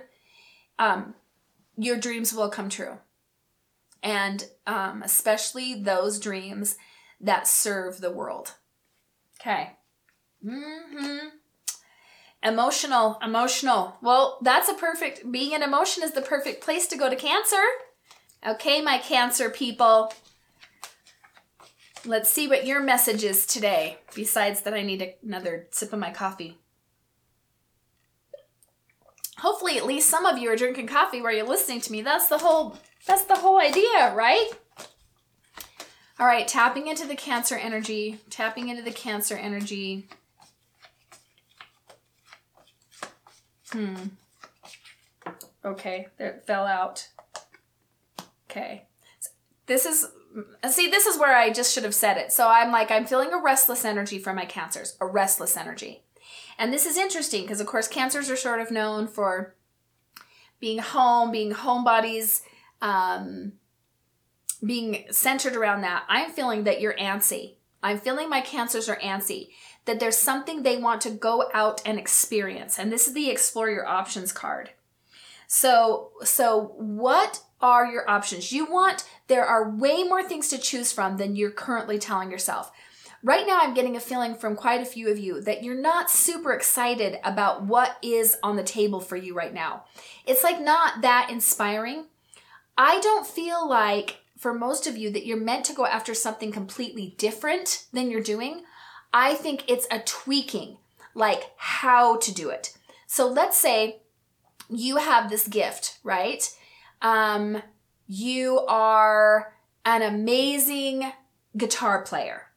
[0.80, 1.14] Um,
[1.78, 2.98] your dreams will come true,
[4.02, 6.78] and um, especially those dreams
[7.20, 8.56] that serve the world.
[9.40, 9.74] Okay.
[10.44, 11.28] Mm-hmm.
[12.44, 13.98] Emotional, emotional.
[14.02, 17.62] Well, that's a perfect, being an emotion is the perfect place to go to Cancer.
[18.46, 20.12] Okay, my Cancer people.
[22.04, 26.12] Let's see what your message is today, besides that I need another sip of my
[26.12, 26.58] coffee.
[29.38, 32.02] Hopefully at least some of you are drinking coffee while you're listening to me.
[32.02, 34.50] That's the whole that's the whole idea, right?
[36.20, 40.08] All right, tapping into the cancer energy, tapping into the cancer energy.
[43.72, 43.96] Hmm.
[45.64, 47.08] Okay, that fell out.
[48.50, 48.86] Okay.
[49.68, 50.08] This is
[50.70, 52.32] see this is where I just should have said it.
[52.32, 56.04] So I'm like I'm feeling a restless energy from my cancers, a restless energy.
[56.58, 59.56] And this is interesting because of course cancers are sort of known for
[60.60, 62.42] being home, being homebodies,
[62.82, 63.54] um,
[64.66, 66.04] being centered around that.
[66.08, 67.56] I'm feeling that you're antsy.
[67.84, 69.50] I'm feeling my cancers are antsy
[69.86, 72.78] that there's something they want to go out and experience.
[72.78, 74.72] And this is the explore your options card.
[75.48, 78.52] So, so what are your options?
[78.52, 82.72] You want, there are way more things to choose from than you're currently telling yourself.
[83.24, 86.10] Right now, I'm getting a feeling from quite a few of you that you're not
[86.10, 89.84] super excited about what is on the table for you right now.
[90.26, 92.06] It's like not that inspiring.
[92.78, 96.52] I don't feel like, for most of you, that you're meant to go after something
[96.52, 98.64] completely different than you're doing.
[99.14, 100.78] I think it's a tweaking,
[101.14, 102.78] like how to do it.
[103.08, 104.02] So let's say
[104.70, 106.50] you have this gift, right?
[107.02, 107.62] Um,
[108.08, 109.54] you are
[109.86, 111.12] an amazing
[111.58, 112.48] guitar player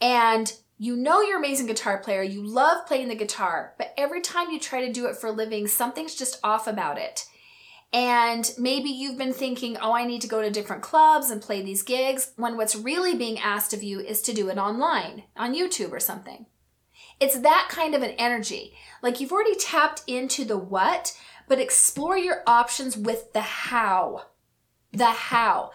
[0.00, 4.20] and you know you're an amazing guitar player, you love playing the guitar, but every
[4.20, 7.24] time you try to do it for a living, something's just off about it.
[7.96, 11.62] And maybe you've been thinking, oh, I need to go to different clubs and play
[11.62, 15.54] these gigs, when what's really being asked of you is to do it online, on
[15.54, 16.44] YouTube or something.
[17.20, 18.74] It's that kind of an energy.
[19.02, 24.26] Like you've already tapped into the what, but explore your options with the how.
[24.92, 25.70] The how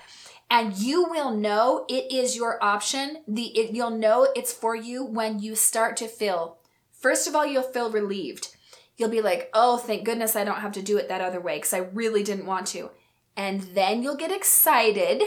[0.51, 5.03] and you will know it is your option the it, you'll know it's for you
[5.03, 6.57] when you start to feel
[6.91, 8.55] first of all you'll feel relieved
[9.01, 11.57] you'll be like oh thank goodness i don't have to do it that other way
[11.57, 12.89] because i really didn't want to.
[13.35, 15.23] And then you'll get excited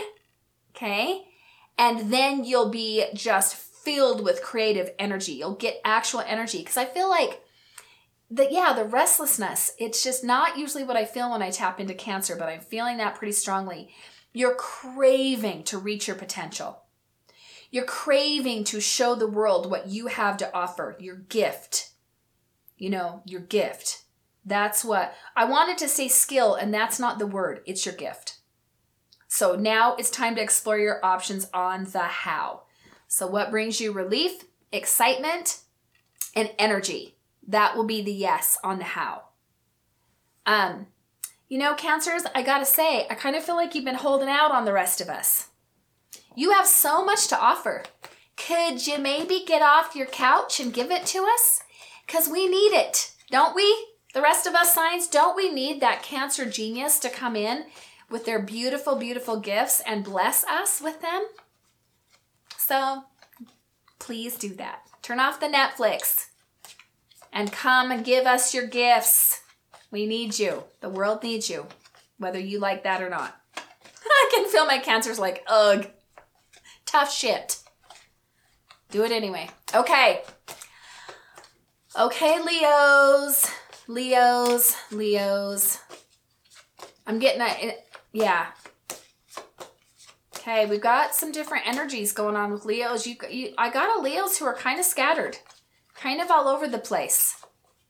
[0.74, 1.26] okay?
[1.76, 5.32] And then you'll be just filled with creative energy.
[5.32, 6.58] You'll get actual energy.
[6.58, 7.42] Because i feel like
[8.30, 11.92] that yeah the restlessness it's just not usually what i feel when i tap into
[11.92, 13.90] cancer but i'm feeling that pretty strongly.
[14.32, 16.82] You're craving to reach your potential.
[17.70, 21.90] You're craving to show the world what you have to offer, your gift.
[22.84, 24.02] You know, your gift.
[24.44, 28.40] That's what I wanted to say skill, and that's not the word, it's your gift.
[29.26, 32.64] So now it's time to explore your options on the how.
[33.08, 35.60] So, what brings you relief, excitement,
[36.36, 37.16] and energy?
[37.48, 39.28] That will be the yes on the how.
[40.44, 40.88] Um,
[41.48, 44.52] you know, cancers, I gotta say, I kind of feel like you've been holding out
[44.52, 45.48] on the rest of us.
[46.36, 47.84] You have so much to offer.
[48.36, 51.62] Could you maybe get off your couch and give it to us?
[52.06, 53.86] Because we need it, don't we?
[54.14, 57.64] The rest of us signs, don't we need that cancer genius to come in
[58.08, 61.26] with their beautiful, beautiful gifts and bless us with them?
[62.56, 63.04] So
[63.98, 64.80] please do that.
[65.02, 66.26] Turn off the Netflix
[67.32, 69.40] and come and give us your gifts.
[69.90, 70.64] We need you.
[70.80, 71.66] The world needs you,
[72.18, 73.38] whether you like that or not.
[73.56, 75.88] I can feel my cancers like, ugh,
[76.86, 77.58] tough shit.
[78.90, 79.50] Do it anyway.
[79.74, 80.22] Okay.
[81.96, 83.48] Okay, Leos.
[83.86, 85.78] Leos, Leos.
[87.06, 87.76] I'm getting a,
[88.12, 88.46] yeah.
[90.36, 93.06] Okay, we've got some different energies going on with Leos.
[93.06, 95.38] You, you I got a Leos who are kind of scattered,
[95.94, 97.36] kind of all over the place.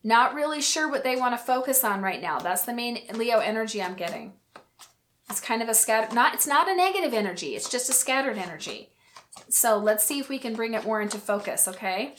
[0.02, 2.38] Not really sure what they want to focus on right now.
[2.38, 4.34] That's the main Leo energy I'm getting.
[5.30, 7.56] It's kind of a scattered, not, it's not a negative energy.
[7.56, 8.90] It's just a scattered energy.
[9.48, 12.16] So let's see if we can bring it more into focus, okay?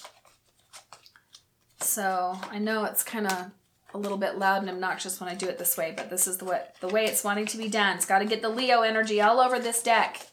[1.80, 3.52] So I know it's kind of
[3.94, 6.38] a little bit loud and obnoxious when I do it this way, but this is
[6.38, 7.96] the way, the way it's wanting to be done.
[7.96, 10.28] It's got to get the Leo energy all over this deck.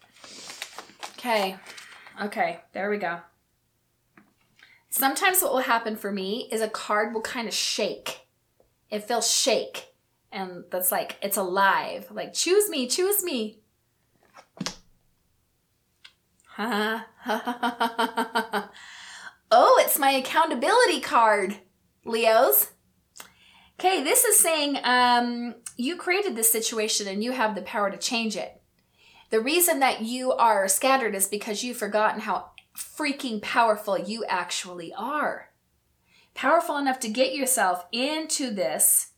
[1.18, 1.57] Okay.
[2.20, 3.20] Okay, there we go.
[4.90, 8.26] Sometimes what will happen for me is a card will kind of shake.
[8.90, 9.94] It feels shake.
[10.31, 12.09] And that's like, it's alive.
[12.11, 13.61] Like, choose me, choose me.
[19.53, 21.59] Oh, it's my accountability card,
[22.05, 22.73] Leos.
[23.79, 27.99] Okay, this is saying um, you created this situation and you have the power to
[27.99, 28.61] change it.
[29.31, 34.93] The reason that you are scattered is because you've forgotten how freaking powerful you actually
[34.95, 35.51] are.
[36.35, 39.12] Powerful enough to get yourself into this,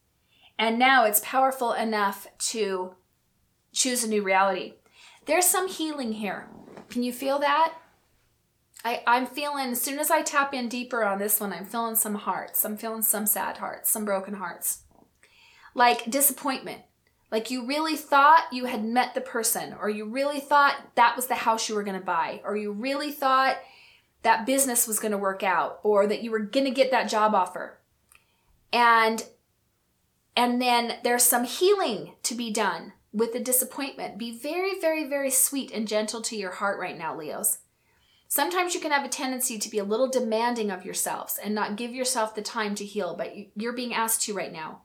[0.58, 2.94] and now it's powerful enough to
[3.72, 4.74] choose a new reality.
[5.26, 6.48] There's some healing here.
[6.88, 7.74] Can you feel that?
[8.84, 11.96] I, I'm feeling, as soon as I tap in deeper on this one, I'm feeling
[11.96, 12.64] some hearts.
[12.64, 14.82] I'm feeling some sad hearts, some broken hearts.
[15.74, 16.82] Like disappointment.
[17.32, 21.26] Like you really thought you had met the person, or you really thought that was
[21.26, 23.56] the house you were to buy, or you really thought
[24.22, 27.78] that business was to work out, or that you were to get that job offer.
[28.72, 29.24] And
[30.36, 34.18] and then there's some healing to be done with the disappointment.
[34.18, 37.58] Be very, very, very sweet and gentle to your heart right now, Leos.
[38.34, 41.76] Sometimes you can have a tendency to be a little demanding of yourselves and not
[41.76, 44.80] give yourself the time to heal, but you're being asked to right now.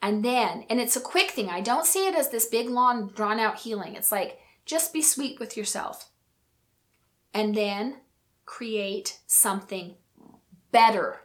[0.00, 1.48] And then, and it's a quick thing.
[1.48, 3.96] I don't see it as this big, long, drawn out healing.
[3.96, 6.10] It's like, just be sweet with yourself.
[7.34, 7.96] And then
[8.44, 9.96] create something
[10.70, 11.22] better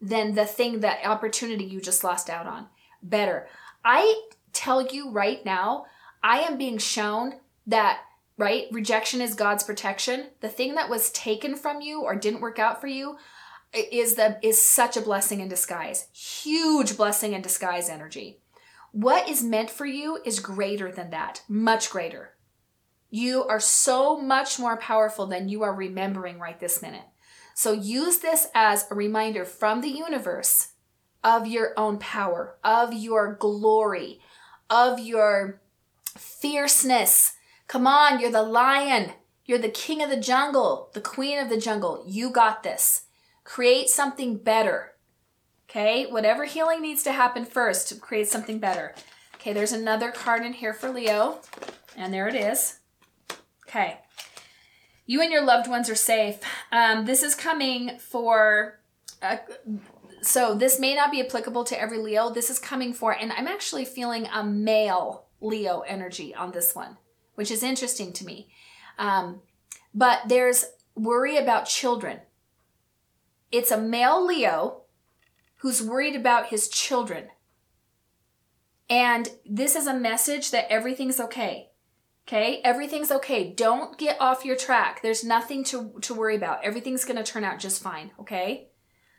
[0.00, 2.68] than the thing, that opportunity you just lost out on.
[3.02, 3.46] Better.
[3.84, 4.22] I
[4.54, 5.84] tell you right now,
[6.22, 7.34] I am being shown
[7.66, 8.00] that,
[8.36, 8.66] right?
[8.72, 10.26] Rejection is God's protection.
[10.40, 13.16] The thing that was taken from you or didn't work out for you,
[13.74, 16.06] is the is such a blessing in disguise.
[16.12, 18.38] Huge blessing in disguise energy.
[18.92, 22.34] What is meant for you is greater than that, much greater.
[23.10, 27.06] You are so much more powerful than you are remembering right this minute.
[27.54, 30.72] So use this as a reminder from the universe
[31.22, 34.20] of your own power, of your glory,
[34.68, 35.60] of your
[36.16, 37.33] fierceness.
[37.66, 39.12] Come on, you're the lion.
[39.44, 42.04] You're the king of the jungle, the queen of the jungle.
[42.06, 43.02] You got this.
[43.44, 44.92] Create something better.
[45.68, 48.94] Okay, whatever healing needs to happen first to create something better.
[49.34, 51.40] Okay, there's another card in here for Leo,
[51.96, 52.78] and there it is.
[53.66, 53.98] Okay,
[55.04, 56.38] you and your loved ones are safe.
[56.70, 58.78] Um, this is coming for.
[59.20, 59.38] Uh,
[60.22, 62.30] so this may not be applicable to every Leo.
[62.30, 66.96] This is coming for, and I'm actually feeling a male Leo energy on this one,
[67.34, 68.48] which is interesting to me.
[68.98, 69.40] Um,
[69.94, 72.20] but there's worry about children.
[73.50, 74.82] It's a male Leo
[75.58, 77.28] who's worried about his children.
[78.90, 81.70] And this is a message that everything's okay.
[82.26, 83.52] Okay, everything's okay.
[83.52, 85.02] Don't get off your track.
[85.02, 86.64] There's nothing to, to worry about.
[86.64, 88.12] Everything's going to turn out just fine.
[88.18, 88.68] Okay,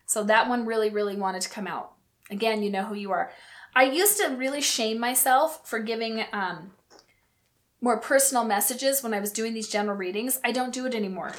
[0.06, 1.94] so that one really, really wanted to come out.
[2.32, 3.32] Again, you know who you are.
[3.76, 6.72] I used to really shame myself for giving um,
[7.86, 10.40] more personal messages when I was doing these general readings.
[10.44, 11.34] I don't do it anymore.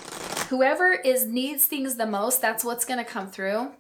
[0.49, 3.73] Whoever is needs things the most, that's what's going to come through.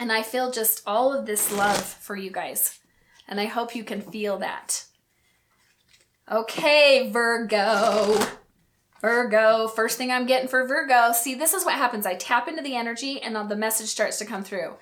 [0.00, 2.80] And I feel just all of this love for you guys.
[3.28, 4.86] And I hope you can feel that.
[6.30, 8.18] Okay, Virgo.
[9.02, 11.12] Virgo, first thing I'm getting for Virgo.
[11.12, 12.06] See, this is what happens.
[12.06, 14.76] I tap into the energy and the message starts to come through.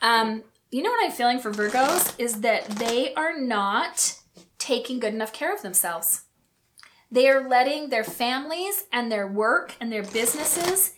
[0.00, 4.18] Um, you know what I'm feeling for Virgos is that they are not
[4.58, 6.22] taking good enough care of themselves.
[7.12, 10.94] They are letting their families and their work and their businesses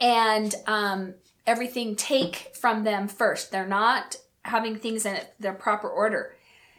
[0.00, 1.14] and um,
[1.46, 3.52] everything take from them first.
[3.52, 6.34] They're not having things in their proper order.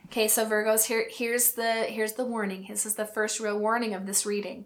[0.06, 2.66] Okay, so Virgos, here here's the here's the warning.
[2.68, 4.66] This is the first real warning of this reading.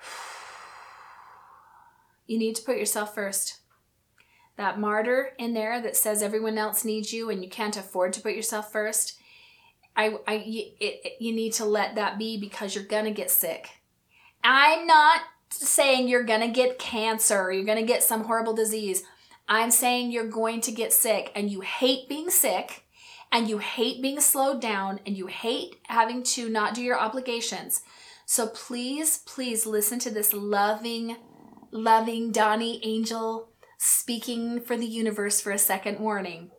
[2.24, 3.58] You need to put yourself first.
[4.56, 8.22] That martyr in there that says everyone else needs you and you can't afford to
[8.22, 9.20] put yourself first.
[9.96, 10.42] I, I,
[10.80, 13.68] it, you need to let that be because you're gonna get sick.
[14.42, 15.20] I'm not
[15.50, 19.02] saying you're gonna get cancer you're gonna get some horrible disease.
[19.48, 22.84] I'm saying you're going to get sick and you hate being sick
[23.30, 27.82] and you hate being slowed down and you hate having to not do your obligations.
[28.26, 31.16] So please, please listen to this loving,
[31.70, 36.50] loving Dawni angel speaking for the universe for a second warning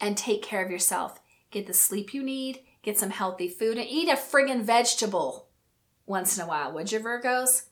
[0.00, 1.18] and take care of yourself.
[1.52, 5.48] Get the sleep you need, get some healthy food, and eat a friggin' vegetable
[6.06, 7.66] once in a while, would you, Virgos?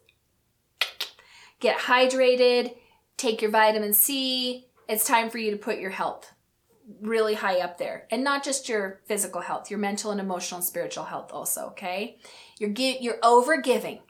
[1.58, 2.76] Get hydrated,
[3.16, 4.66] take your vitamin C.
[4.88, 6.32] It's time for you to put your health
[7.00, 8.06] really high up there.
[8.10, 12.18] And not just your physical health your mental and emotional and spiritual health also okay?
[12.58, 14.00] You're you're over giving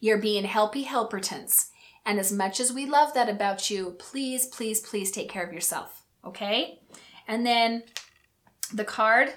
[0.00, 1.70] you're being helpy helpertons.
[2.04, 5.52] And as much as we love that about you please please please take care of
[5.52, 6.80] yourself okay?
[7.26, 7.84] And then
[8.72, 9.32] the card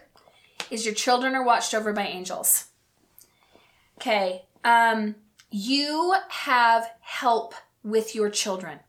[0.72, 2.66] is your children are watched over by angels
[3.98, 5.16] okay um
[5.52, 8.80] you have help with your children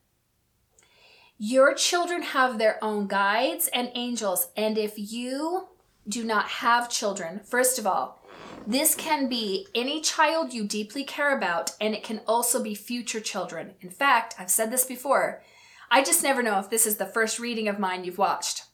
[1.38, 4.48] your children have their own guides and angels.
[4.56, 5.68] And if you
[6.08, 8.22] do not have children, first of all,
[8.66, 13.20] this can be any child you deeply care about, and it can also be future
[13.20, 13.74] children.
[13.80, 15.42] In fact, I've said this before.
[15.90, 18.64] I just never know if this is the first reading of mine you've watched.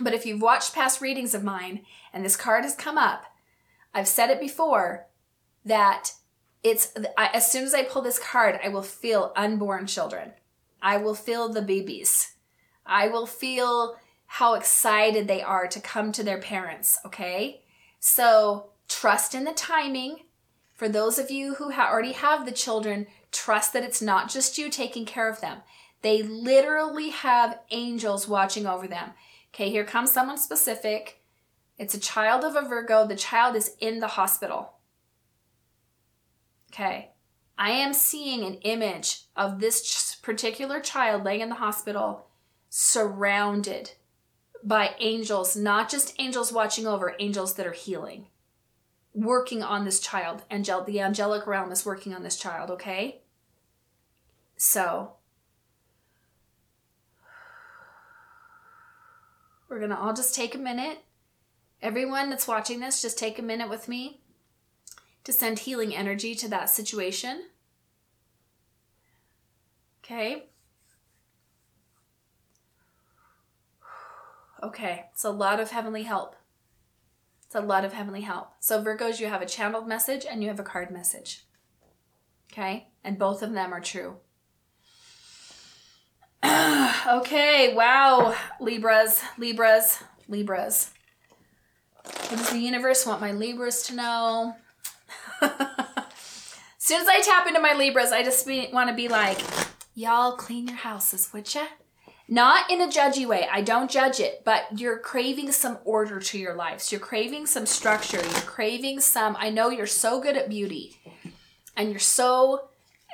[0.00, 3.24] But if you've watched past readings of mine and this card has come up,
[3.94, 5.06] I've said it before
[5.64, 6.12] that
[6.62, 10.32] it's I, as soon as I pull this card, I will feel unborn children.
[10.82, 12.34] I will feel the babies.
[12.84, 17.62] I will feel how excited they are to come to their parents, okay?
[18.00, 20.24] So trust in the timing.
[20.74, 24.58] For those of you who ha- already have the children, trust that it's not just
[24.58, 25.58] you taking care of them.
[26.02, 29.10] They literally have angels watching over them.
[29.56, 31.22] Okay, here comes someone specific.
[31.78, 33.06] It's a child of a Virgo.
[33.06, 34.74] The child is in the hospital.
[36.70, 37.12] Okay,
[37.56, 42.26] I am seeing an image of this particular child laying in the hospital
[42.68, 43.92] surrounded
[44.62, 48.26] by angels, not just angels watching over, angels that are healing,
[49.14, 50.42] working on this child.
[50.50, 53.22] Angel, the angelic realm is working on this child, okay?
[54.58, 55.15] So,
[59.68, 60.98] we're going to all just take a minute.
[61.82, 64.20] Everyone that's watching this, just take a minute with me
[65.24, 67.44] to send healing energy to that situation.
[70.04, 70.44] Okay.
[74.62, 76.36] Okay, it's a lot of heavenly help.
[77.44, 78.52] It's a lot of heavenly help.
[78.58, 81.44] So, Virgos, you have a channeled message and you have a card message.
[82.50, 82.88] Okay?
[83.04, 84.16] And both of them are true.
[87.08, 90.90] okay, wow, Libras, Libras, Libras.
[92.04, 94.56] What does the universe want my Libras to know?
[95.42, 95.52] as
[96.78, 99.38] soon as I tap into my Libras, I just want to be like,
[99.94, 101.66] y'all clean your houses, would ya?
[102.28, 103.46] Not in a judgy way.
[103.50, 106.90] I don't judge it, but you're craving some order to your lives.
[106.90, 108.20] You're craving some structure.
[108.20, 109.36] You're craving some.
[109.38, 110.98] I know you're so good at beauty
[111.76, 112.68] and you're so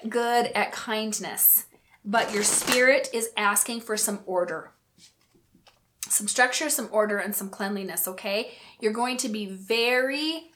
[0.08, 1.66] good at kindness,
[2.04, 4.72] but your spirit is asking for some order.
[6.08, 8.52] Some structure, some order, and some cleanliness, okay?
[8.80, 10.50] You're going to be very,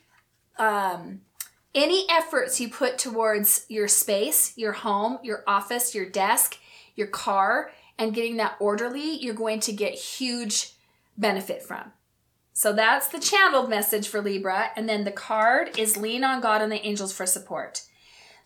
[0.59, 1.23] um,
[1.75, 6.59] any efforts you put towards your space, your home, your office, your desk,
[6.95, 10.73] your car, and getting that orderly, you're going to get huge
[11.17, 11.93] benefit from.
[12.53, 14.71] So that's the channeled message for Libra.
[14.77, 17.83] And then the card is lean on God and the angels for support.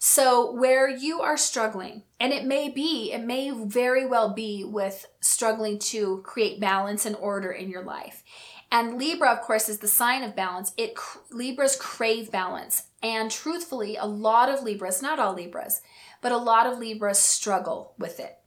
[0.02, 5.06] So where you are struggling, and it may be, it may very well be with
[5.20, 8.24] struggling to create balance and order in your life.
[8.72, 10.72] And Libra, of course, is the sign of balance.
[10.76, 10.94] It
[11.30, 12.84] Libras crave balance.
[13.02, 15.82] And truthfully, a lot of Libras, not all Libras,
[16.20, 18.40] but a lot of Libras struggle with it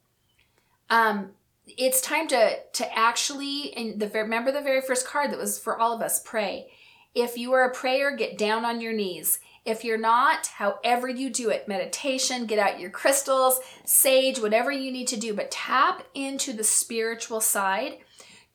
[0.93, 1.31] um,
[1.65, 5.79] it's time to to actually and the remember the very first card that was for
[5.79, 6.67] all of us pray
[7.15, 11.29] if you are a prayer get down on your knees if you're not however you
[11.29, 16.03] do it meditation get out your crystals sage whatever you need to do but tap
[16.13, 17.97] into the spiritual side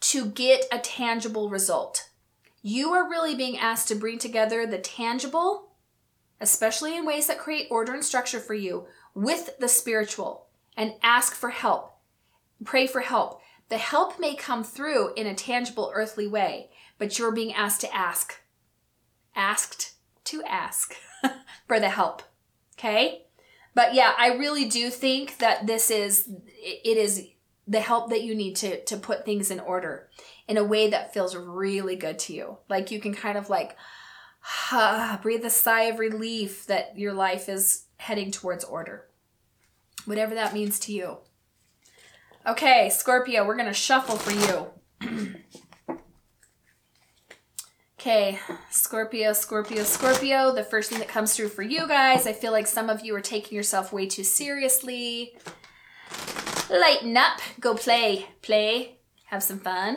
[0.00, 2.10] to get a tangible result
[2.62, 5.70] you are really being asked to bring together the tangible
[6.40, 10.46] especially in ways that create order and structure for you with the spiritual
[10.76, 11.94] and ask for help
[12.64, 13.40] Pray for help.
[13.68, 17.94] The help may come through in a tangible earthly way, but you're being asked to
[17.94, 18.40] ask.
[19.36, 19.92] Asked
[20.28, 20.94] to ask
[21.66, 22.22] for the help.
[22.78, 23.26] Okay?
[23.74, 26.28] But yeah, I really do think that this is
[26.60, 27.28] it is
[27.66, 30.08] the help that you need to to put things in order
[30.48, 32.58] in a way that feels really good to you.
[32.68, 33.76] Like you can kind of like
[35.22, 39.06] breathe a sigh of relief that your life is heading towards order.
[40.06, 41.18] Whatever that means to you.
[42.46, 44.32] Okay, Scorpio, we're going to shuffle for
[45.02, 45.34] you.
[47.98, 48.38] okay,
[48.70, 50.52] Scorpio, Scorpio, Scorpio.
[50.52, 53.14] The first thing that comes through for you guys, I feel like some of you
[53.16, 55.36] are taking yourself way too seriously.
[56.70, 59.96] Lighten up, go play, play, have some fun.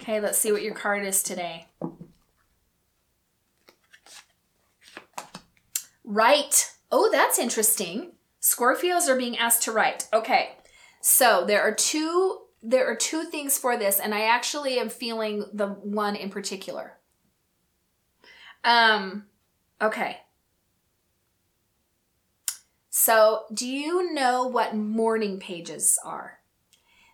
[0.00, 1.66] Okay, let's see what your card is today.
[6.04, 6.72] Right.
[6.92, 8.12] Oh, that's interesting.
[8.42, 10.08] Scorpios are being asked to write.
[10.12, 10.56] Okay.
[11.00, 15.44] So there are two there are two things for this and I actually am feeling
[15.52, 16.98] the one in particular.
[18.64, 19.26] Um
[19.80, 20.18] okay.
[22.90, 26.40] So, do you know what morning pages are?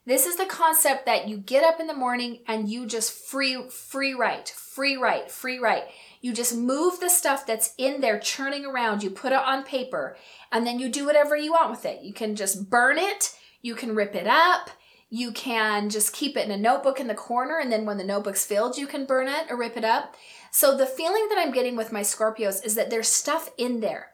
[0.06, 3.68] This is the concept that you get up in the morning and you just free
[3.70, 5.84] free write, free write, free write.
[6.20, 10.16] You just move the stuff that's in there churning around, you put it on paper,
[10.50, 12.02] and then you do whatever you want with it.
[12.02, 14.70] You can just burn it, you can rip it up,
[15.14, 18.02] you can just keep it in a notebook in the corner, and then when the
[18.02, 20.16] notebook's filled, you can burn it or rip it up.
[20.50, 24.10] So the feeling that I'm getting with my Scorpios is that there's stuff in there.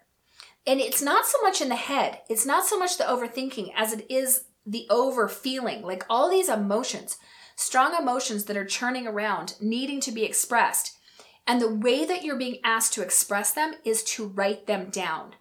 [0.67, 3.95] And it's not so much in the head, it's not so much the overthinking as
[3.95, 7.17] it is the over feeling, like all these emotions,
[7.57, 10.99] strong emotions that are churning around, needing to be expressed.
[11.47, 15.35] And the way that you're being asked to express them is to write them down.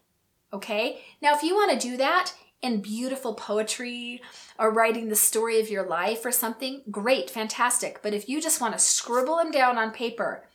[0.54, 1.02] Okay?
[1.22, 2.32] Now, if you want to do that
[2.62, 4.22] in beautiful poetry
[4.58, 8.02] or writing the story of your life or something, great, fantastic.
[8.02, 10.46] But if you just want to scribble them down on paper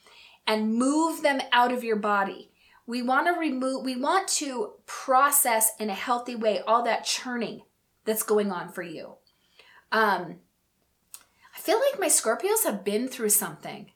[0.46, 2.50] and move them out of your body,
[2.86, 7.62] we want to remove, we want to process in a healthy way all that churning
[8.04, 9.14] that's going on for you.
[9.90, 10.36] Um,
[11.56, 13.92] I feel like my Scorpios have been through something.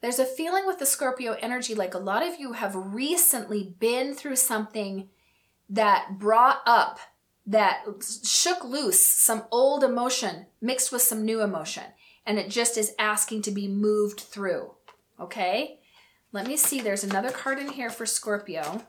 [0.00, 4.14] There's a feeling with the Scorpio energy like a lot of you have recently been
[4.14, 5.08] through something
[5.68, 6.98] that brought up,
[7.46, 7.84] that
[8.24, 11.84] shook loose some old emotion mixed with some new emotion.
[12.26, 14.72] And it just is asking to be moved through.
[15.20, 15.80] Okay?
[16.32, 16.80] Let me see.
[16.80, 18.82] There's another card in here for Scorpio.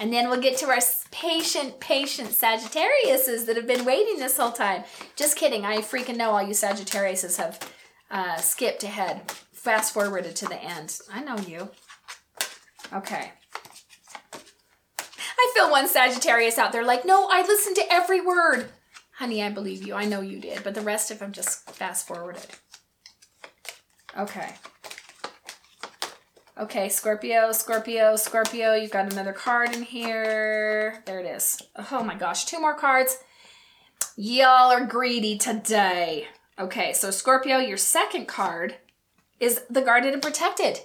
[0.00, 0.78] And then we'll get to our
[1.10, 4.84] patient, patient Sagittariuses that have been waiting this whole time.
[5.16, 5.64] Just kidding.
[5.64, 7.60] I freaking know all you Sagittariuses have
[8.10, 10.98] uh, skipped ahead fast forwarded to the end.
[11.12, 11.68] I know you.
[12.92, 13.32] Okay.
[15.38, 18.66] I feel one Sagittarius out there like, no, I listened to every word.
[19.12, 19.94] Honey, I believe you.
[19.94, 22.46] I know you did, but the rest of them just fast forwarded.
[24.16, 24.54] Okay.
[26.58, 28.74] Okay, Scorpio, Scorpio, Scorpio.
[28.74, 31.02] You've got another card in here.
[31.06, 31.62] There it is.
[31.92, 33.18] Oh my gosh, two more cards.
[34.16, 36.26] Y'all are greedy today.
[36.58, 38.76] Okay, so Scorpio, your second card
[39.38, 40.80] is the guarded and protected.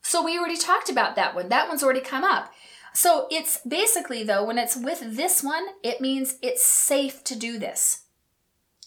[0.00, 1.50] So we already talked about that one.
[1.50, 2.50] That one's already come up.
[2.92, 7.58] So it's basically, though, when it's with this one, it means it's safe to do
[7.58, 8.02] this.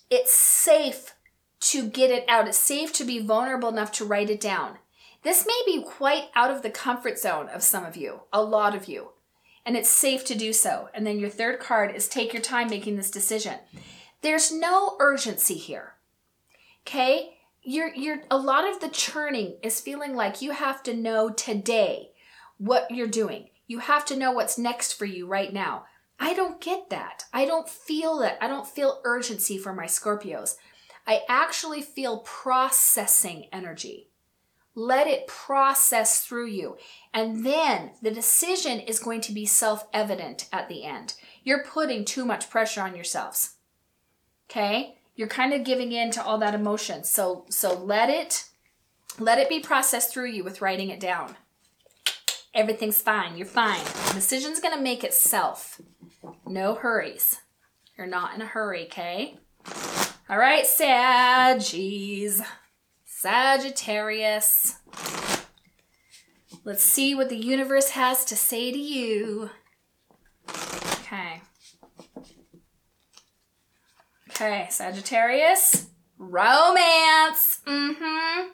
[0.09, 1.13] It's safe
[1.61, 2.47] to get it out.
[2.47, 4.77] It's safe to be vulnerable enough to write it down.
[5.23, 8.75] This may be quite out of the comfort zone of some of you, a lot
[8.75, 9.11] of you,
[9.65, 10.89] and it's safe to do so.
[10.93, 13.55] And then your third card is take your time making this decision.
[14.21, 15.93] There's no urgency here.
[16.85, 17.37] Okay?
[17.61, 22.11] You're you're a lot of the churning is feeling like you have to know today
[22.57, 23.47] what you're doing.
[23.73, 25.85] You have to know what's next for you right now.
[26.19, 27.23] I don't get that.
[27.33, 28.37] I don't feel that.
[28.39, 30.57] I don't feel urgency for my Scorpios.
[31.07, 34.11] I actually feel processing energy.
[34.75, 36.77] Let it process through you.
[37.15, 41.15] And then the decision is going to be self evident at the end.
[41.43, 43.55] You're putting too much pressure on yourselves.
[44.51, 44.99] Okay?
[45.15, 47.03] You're kind of giving in to all that emotion.
[47.03, 48.49] So so let it
[49.17, 51.37] let it be processed through you with writing it down.
[52.53, 53.35] Everything's fine.
[53.35, 53.83] You're fine.
[54.07, 55.81] The decision's going to make itself.
[56.45, 57.39] No hurries.
[57.97, 59.37] You're not in a hurry, okay?
[60.29, 62.45] All right, Saggies.
[63.05, 64.75] Sagittarius.
[66.63, 69.49] Let's see what the universe has to say to you.
[70.47, 71.41] Okay.
[74.29, 75.87] Okay, Sagittarius.
[76.17, 77.61] Romance.
[77.65, 78.49] Mm-hmm.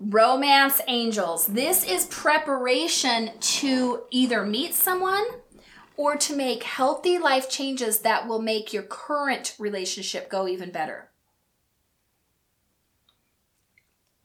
[0.00, 1.46] Romance angels.
[1.46, 5.24] This is preparation to either meet someone
[5.98, 11.10] or to make healthy life changes that will make your current relationship go even better.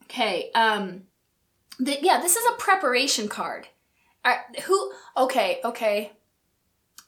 [0.03, 0.49] Okay.
[0.55, 1.03] Um,
[1.77, 3.67] yeah, this is a preparation card.
[4.23, 4.93] Uh, who?
[5.17, 5.59] Okay.
[5.65, 6.13] Okay.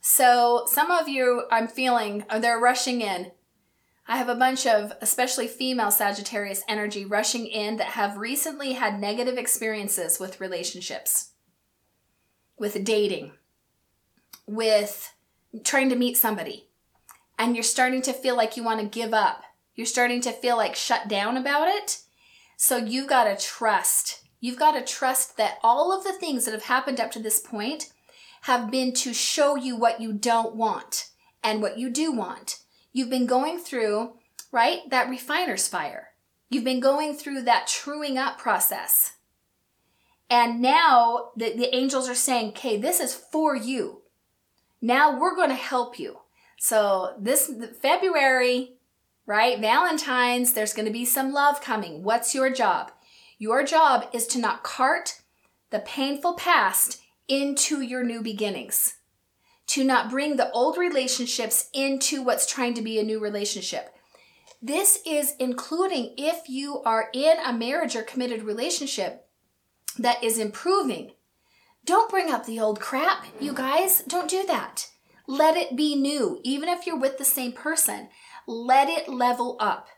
[0.01, 3.31] So some of you, I'm feeling, they're rushing in.
[4.07, 9.01] I have a bunch of, especially female Sagittarius energy, rushing in that have recently had
[9.01, 11.31] negative experiences with relationships,
[12.57, 13.33] with dating,
[14.45, 15.13] with
[15.63, 16.69] trying to meet somebody.
[17.37, 19.43] And you're starting to feel like you want to give up.
[19.75, 22.01] You're starting to feel like shut down about it
[22.55, 24.23] so you've got to trust.
[24.39, 27.39] You've got to trust that all of the things that have happened up to this
[27.39, 27.91] point
[28.41, 31.09] have been to show you what you don't want
[31.43, 32.59] and what you do want.
[32.93, 34.13] You've been going through,
[34.51, 36.09] right, that refiner's fire.
[36.49, 39.13] You've been going through that truing up process.
[40.29, 44.01] And now the, the angels are saying, okay, this is for you.
[44.81, 46.19] Now we're going to help you.
[46.59, 48.73] So this February,
[49.25, 49.59] right?
[49.59, 52.03] Valentine's, there's going to be some love coming.
[52.03, 52.91] What's your job?
[53.37, 55.21] Your job is to not cart
[55.69, 58.95] the painful past into your new beginnings,
[59.67, 63.93] to not bring the old relationships into what's trying to be a new relationship.
[64.61, 69.27] This is including if you are in a marriage or committed relationship
[69.99, 71.11] that is improving.
[71.85, 74.01] Don't bring up the old crap, you guys.
[74.01, 74.89] Don't do that.
[75.27, 78.09] Let it be new, even if you're with the same person
[78.47, 79.89] let it level up.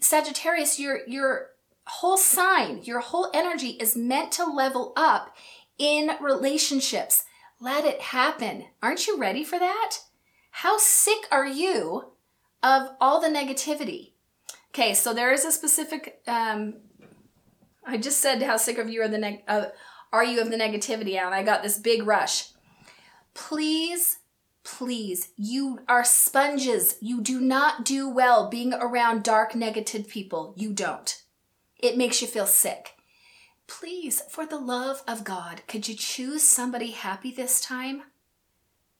[0.00, 1.50] Sagittarius, your your
[1.86, 5.36] whole sign, your whole energy is meant to level up
[5.78, 7.24] in relationships.
[7.60, 8.64] Let it happen.
[8.82, 9.98] Aren't you ready for that?
[10.50, 12.12] How sick are you
[12.62, 14.12] of all the negativity?
[14.70, 16.22] Okay, so there is a specific.
[16.26, 16.76] Um,
[17.86, 19.66] I just said how sick of you are the neg- uh,
[20.12, 22.48] are you of the negativity, and I got this big rush.
[23.34, 24.20] Please
[24.62, 26.96] Please, you are sponges.
[27.00, 30.54] You do not do well being around dark, negative people.
[30.56, 31.22] You don't.
[31.78, 32.94] It makes you feel sick.
[33.70, 38.02] Please, for the love of God, could you choose somebody happy this time?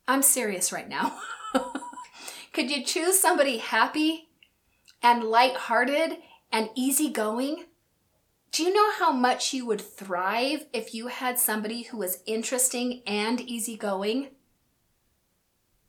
[0.06, 1.18] I'm serious right now.
[2.52, 4.28] could you choose somebody happy
[5.02, 6.18] and light-hearted
[6.52, 7.64] and easygoing?
[8.52, 13.02] Do you know how much you would thrive if you had somebody who was interesting
[13.08, 14.28] and easygoing?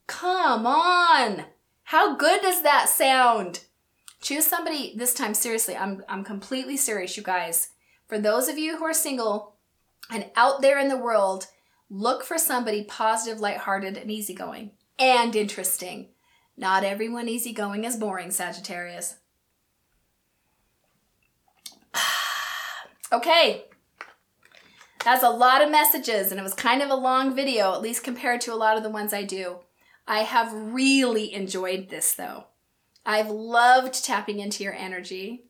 [0.07, 1.45] Come on.
[1.83, 3.59] How good does that sound?
[4.21, 5.77] Choose somebody this time seriously.
[5.77, 7.69] I'm I'm completely serious, you guys.
[8.11, 9.55] For those of you who are single
[10.09, 11.47] and out there in the world,
[11.89, 16.09] look for somebody positive, lighthearted, and easygoing and interesting.
[16.57, 19.15] Not everyone easygoing is boring, Sagittarius.
[23.13, 23.67] okay.
[25.05, 28.03] That's a lot of messages, and it was kind of a long video, at least
[28.03, 29.59] compared to a lot of the ones I do.
[30.05, 32.47] I have really enjoyed this though.
[33.05, 35.45] I've loved tapping into your energy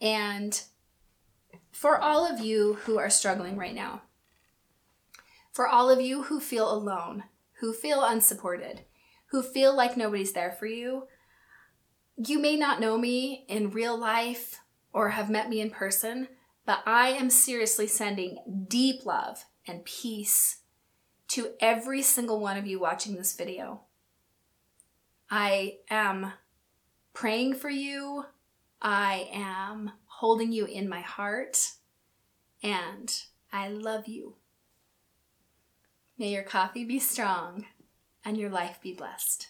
[0.00, 0.62] and
[1.80, 4.02] for all of you who are struggling right now,
[5.50, 7.24] for all of you who feel alone,
[7.60, 8.82] who feel unsupported,
[9.28, 11.04] who feel like nobody's there for you,
[12.18, 14.60] you may not know me in real life
[14.92, 16.28] or have met me in person,
[16.66, 20.58] but I am seriously sending deep love and peace
[21.28, 23.80] to every single one of you watching this video.
[25.30, 26.34] I am
[27.14, 28.26] praying for you.
[28.82, 31.72] I am holding you in my heart.
[32.62, 33.10] And
[33.50, 34.34] I love you.
[36.18, 37.64] May your coffee be strong
[38.22, 39.48] and your life be blessed.